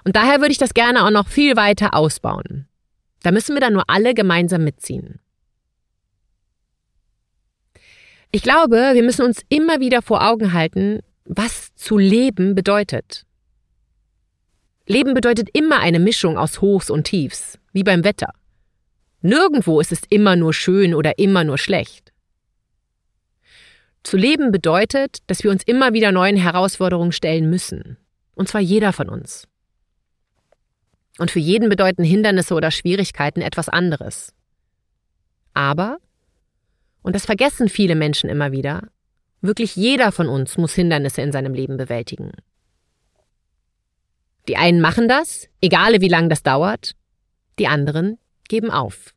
Und 0.04 0.16
daher 0.16 0.40
würde 0.40 0.52
ich 0.52 0.58
das 0.58 0.74
gerne 0.74 1.04
auch 1.04 1.10
noch 1.10 1.28
viel 1.28 1.56
weiter 1.56 1.94
ausbauen. 1.94 2.66
Da 3.22 3.30
müssen 3.30 3.54
wir 3.54 3.60
dann 3.60 3.72
nur 3.72 3.88
alle 3.88 4.14
gemeinsam 4.14 4.64
mitziehen. 4.64 5.20
Ich 8.30 8.42
glaube, 8.42 8.90
wir 8.94 9.02
müssen 9.02 9.24
uns 9.24 9.42
immer 9.48 9.80
wieder 9.80 10.02
vor 10.02 10.26
Augen 10.26 10.52
halten, 10.52 11.00
was 11.24 11.74
zu 11.74 11.98
leben 11.98 12.54
bedeutet. 12.54 13.24
Leben 14.86 15.14
bedeutet 15.14 15.48
immer 15.52 15.80
eine 15.80 15.98
Mischung 15.98 16.36
aus 16.36 16.60
Hochs 16.60 16.90
und 16.90 17.04
Tiefs, 17.04 17.58
wie 17.72 17.82
beim 17.82 18.04
Wetter. 18.04 18.32
Nirgendwo 19.22 19.80
ist 19.80 19.92
es 19.92 20.02
immer 20.10 20.36
nur 20.36 20.52
schön 20.52 20.94
oder 20.94 21.18
immer 21.18 21.44
nur 21.44 21.56
schlecht. 21.56 22.12
Zu 24.02 24.18
leben 24.18 24.52
bedeutet, 24.52 25.18
dass 25.26 25.42
wir 25.42 25.50
uns 25.50 25.62
immer 25.62 25.94
wieder 25.94 26.12
neuen 26.12 26.36
Herausforderungen 26.36 27.12
stellen 27.12 27.48
müssen. 27.48 27.96
Und 28.34 28.48
zwar 28.48 28.60
jeder 28.60 28.92
von 28.92 29.08
uns. 29.08 29.48
Und 31.18 31.30
für 31.30 31.38
jeden 31.38 31.70
bedeuten 31.70 32.04
Hindernisse 32.04 32.52
oder 32.54 32.70
Schwierigkeiten 32.70 33.40
etwas 33.40 33.70
anderes. 33.70 34.34
Aber, 35.54 35.96
und 37.02 37.14
das 37.14 37.24
vergessen 37.24 37.70
viele 37.70 37.94
Menschen 37.94 38.28
immer 38.28 38.52
wieder, 38.52 38.88
wirklich 39.40 39.76
jeder 39.76 40.12
von 40.12 40.28
uns 40.28 40.58
muss 40.58 40.74
Hindernisse 40.74 41.22
in 41.22 41.32
seinem 41.32 41.54
Leben 41.54 41.78
bewältigen. 41.78 42.32
Die 44.48 44.56
einen 44.56 44.80
machen 44.80 45.08
das, 45.08 45.48
egal 45.60 46.00
wie 46.00 46.08
lange 46.08 46.28
das 46.28 46.42
dauert, 46.42 46.94
die 47.58 47.66
anderen 47.66 48.18
geben 48.48 48.70
auf. 48.70 49.14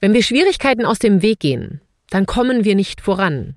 Wenn 0.00 0.12
wir 0.12 0.22
Schwierigkeiten 0.22 0.84
aus 0.84 0.98
dem 0.98 1.22
Weg 1.22 1.40
gehen, 1.40 1.80
dann 2.10 2.26
kommen 2.26 2.64
wir 2.64 2.74
nicht 2.74 3.00
voran. 3.00 3.56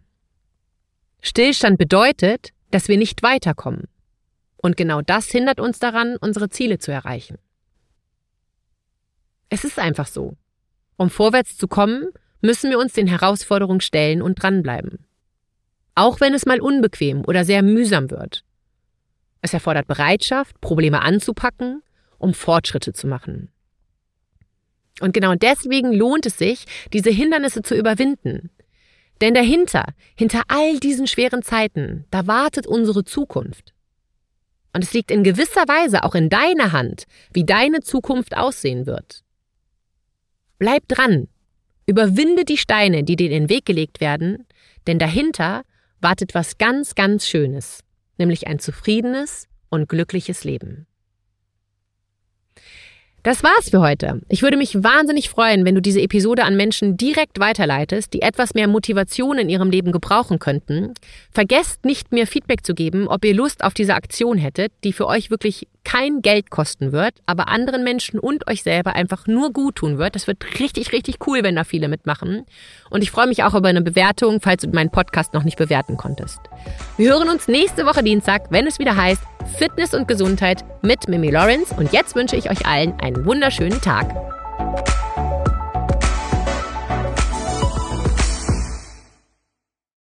Stillstand 1.22 1.78
bedeutet, 1.78 2.52
dass 2.72 2.88
wir 2.88 2.98
nicht 2.98 3.24
weiterkommen. 3.24 3.88
Und 4.58 4.78
genau 4.78 5.02
das 5.02 5.28
hindert 5.28 5.60
uns 5.60 5.80
daran, 5.80 6.17
unsere 6.19 6.50
Ziele 6.50 6.80
zu 6.80 6.91
erreichen. 6.91 7.38
Es 9.50 9.63
ist 9.63 9.80
einfach 9.80 10.08
so. 10.08 10.38
Um 10.98 11.10
vorwärts 11.10 11.58
zu 11.58 11.67
kommen, 11.67 12.10
müssen 12.41 12.69
wir 12.69 12.78
uns 12.78 12.93
den 12.93 13.08
Herausforderungen 13.08 13.82
stellen 13.82 14.22
und 14.22 14.41
dranbleiben. 14.41 15.06
Auch 15.95 16.22
wenn 16.22 16.34
es 16.34 16.45
mal 16.45 16.62
unbequem 16.62 17.26
oder 17.26 17.43
sehr 17.43 17.63
mühsam 17.63 18.12
wird. 18.12 18.43
Es 19.41 19.54
erfordert 19.54 19.88
Bereitschaft, 19.88 20.60
Probleme 20.62 21.02
anzupacken, 21.02 21.82
um 22.17 22.34
Fortschritte 22.34 22.93
zu 22.93 23.08
machen. 23.08 23.49
Und 24.99 25.13
genau 25.13 25.36
deswegen 25.36 25.93
lohnt 25.93 26.25
es 26.25 26.38
sich, 26.38 26.65
diese 26.91 27.10
Hindernisse 27.10 27.62
zu 27.62 27.75
überwinden. 27.75 28.49
Denn 29.21 29.34
dahinter, 29.34 29.93
hinter 30.15 30.43
all 30.47 30.80
diesen 30.80 31.08
schweren 31.08 31.41
Zeiten, 31.41 32.06
da 32.12 32.28
wartet 32.28 32.67
unsere 32.67 33.04
Zukunft. 33.04 33.73
Und 34.73 34.84
es 34.84 34.93
liegt 34.93 35.12
in 35.12 35.23
gewisser 35.23 35.67
Weise 35.67 36.04
auch 36.04 36.15
in 36.15 36.30
deiner 36.30 36.71
Hand, 36.71 37.06
wie 37.34 37.45
deine 37.45 37.82
Zukunft 37.82 38.38
aussehen 38.38 38.86
wird. 38.86 39.23
Bleib 40.58 40.88
dran. 40.88 41.28
Überwinde 41.86 42.45
die 42.45 42.58
Steine, 42.58 43.04
die 43.04 43.15
dir 43.15 43.32
in 43.32 43.43
den 43.43 43.49
Weg 43.49 43.65
gelegt 43.65 43.99
werden, 43.99 44.45
denn 44.86 44.99
dahinter 44.99 45.63
wartet 46.02 46.36
was 46.36 46.58
ganz, 46.58 46.93
ganz 46.93 47.28
Schönes, 47.28 47.84
nämlich 48.19 48.47
ein 48.47 48.60
zufriedenes 48.60 49.47
und 49.69 49.89
glückliches 49.89 50.43
Leben. 50.43 50.86
Das 53.30 53.44
war's 53.44 53.70
für 53.70 53.80
heute. 53.80 54.22
Ich 54.28 54.42
würde 54.42 54.58
mich 54.58 54.84
wahnsinnig 54.84 55.30
freuen, 55.30 55.63
wenn 55.63 55.76
du 55.76 55.84
diese 55.84 56.02
Episode 56.02 56.46
an 56.46 56.58
Menschen 56.58 56.98
direkt 56.98 57.39
weiterleitest, 57.39 58.12
die 58.12 58.24
etwas 58.24 58.56
mehr 58.56 58.68
Motivation 58.68 59.38
in 59.38 59.50
ihrem 59.50 59.70
Leben 59.70 59.92
gebrauchen 59.92 60.39
könnten. 60.39 60.96
Vergesst 61.30 61.86
nicht, 61.86 62.12
mir 62.12 62.26
Feedback 62.26 62.65
zu 62.65 62.74
geben, 62.74 63.08
ob 63.08 63.24
ihr 63.24 63.36
Lust 63.36 63.63
auf 63.63 63.76
diese 63.76 63.94
Aktion 63.94 64.39
hättet, 64.39 64.72
die 64.84 64.94
für 64.94 65.06
euch 65.06 65.30
wirklich 65.30 65.68
kein 65.84 66.22
Geld 66.22 66.50
kosten 66.50 66.92
wird, 66.92 67.13
aber 67.26 67.48
anderen 67.48 67.84
Menschen 67.84 68.20
und 68.20 68.48
euch 68.48 68.63
selber 68.63 68.96
einfach 68.96 69.28
nur 69.28 69.54
gut 69.54 69.76
tun 69.76 69.98
wird. 69.98 70.15
Das 70.15 70.28
wird 70.28 70.60
richtig, 70.60 70.92
richtig 70.92 71.18
cool, 71.28 71.44
wenn 71.44 71.56
da 71.56 71.63
viele 71.63 71.88
mitmachen. 71.88 72.46
Und 72.89 73.02
ich 73.02 73.12
freue 73.12 73.28
mich 73.28 73.44
auch 73.44 73.56
über 73.56 73.70
eine 73.70 73.82
Bewertung, 73.82 74.39
falls 74.42 74.63
du 74.63 74.70
meinen 74.70 74.92
Podcast 74.92 75.34
noch 75.34 75.44
nicht 75.44 75.58
bewerten 75.58 75.98
konntest. 75.98 76.39
Wir 76.98 77.13
hören 77.13 77.30
uns 77.30 77.48
nächste 77.48 77.86
Woche 77.86 78.04
Dienstag, 78.04 78.52
wenn 78.52 78.68
es 78.68 78.80
wieder 78.80 78.96
heißt 78.96 79.22
Fitness 79.58 79.94
und 79.94 80.08
Gesundheit 80.08 80.63
mit 80.84 81.08
Mimi 81.08 81.30
Lawrence. 81.30 81.74
Und 81.76 81.92
jetzt 81.92 82.15
wünsche 82.15 82.36
ich 82.36 82.50
euch 82.50 82.65
allen 82.65 83.00
einen 83.19 83.25
wunderschönen 83.25 83.82
Tag. 83.82 84.08